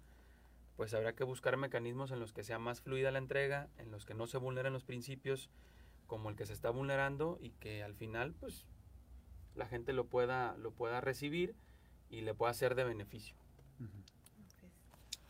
pues 0.75 0.93
habrá 0.93 1.13
que 1.13 1.23
buscar 1.23 1.57
mecanismos 1.57 2.11
en 2.11 2.19
los 2.19 2.33
que 2.33 2.43
sea 2.43 2.57
más 2.57 2.81
fluida 2.81 3.11
la 3.11 3.19
entrega, 3.19 3.69
en 3.77 3.91
los 3.91 4.05
que 4.05 4.13
no 4.13 4.27
se 4.27 4.37
vulneren 4.37 4.73
los 4.73 4.83
principios 4.83 5.49
como 6.07 6.29
el 6.29 6.35
que 6.35 6.45
se 6.45 6.53
está 6.53 6.69
vulnerando 6.69 7.37
y 7.41 7.51
que 7.51 7.83
al 7.83 7.95
final 7.95 8.33
pues 8.33 8.65
la 9.55 9.65
gente 9.67 9.93
lo 9.93 10.05
pueda, 10.05 10.55
lo 10.57 10.71
pueda 10.71 11.01
recibir 11.01 11.55
y 12.09 12.21
le 12.21 12.33
pueda 12.33 12.53
ser 12.53 12.75
de 12.75 12.83
beneficio. 12.83 13.35
Uh 13.79 13.83
-huh. 13.83 14.13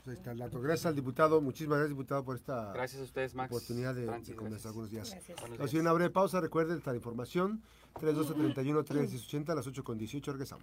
Pues 0.04 0.08
ahí 0.08 0.14
está 0.20 0.32
el 0.32 0.38
dato. 0.40 0.60
Gracias 0.60 0.86
al 0.86 0.96
diputado, 0.96 1.40
muchísimas 1.40 1.78
gracias 1.78 1.98
diputado 1.98 2.26
por 2.26 2.36
esta 2.36 2.74
gracias 2.74 3.02
a 3.02 3.06
ustedes, 3.06 3.36
Max. 3.36 3.54
oportunidad 3.54 3.96
de, 3.96 4.06
Francis, 4.06 4.30
de 4.30 4.36
conversar 4.36 4.70
algunos 4.70 4.92
días. 4.92 5.10
Gracias. 5.10 5.60
Así 5.62 5.78
una 5.78 5.94
breve 5.94 6.10
pausa, 6.10 6.42
recuerden 6.42 6.78
esta 6.78 6.94
información, 6.94 7.62
3231 8.00 8.84
380 8.84 9.54
a 9.54 9.56
las 9.56 9.66
8 9.66 9.84
con 9.84 9.98
18 9.98 10.32
regresamos. 10.34 10.62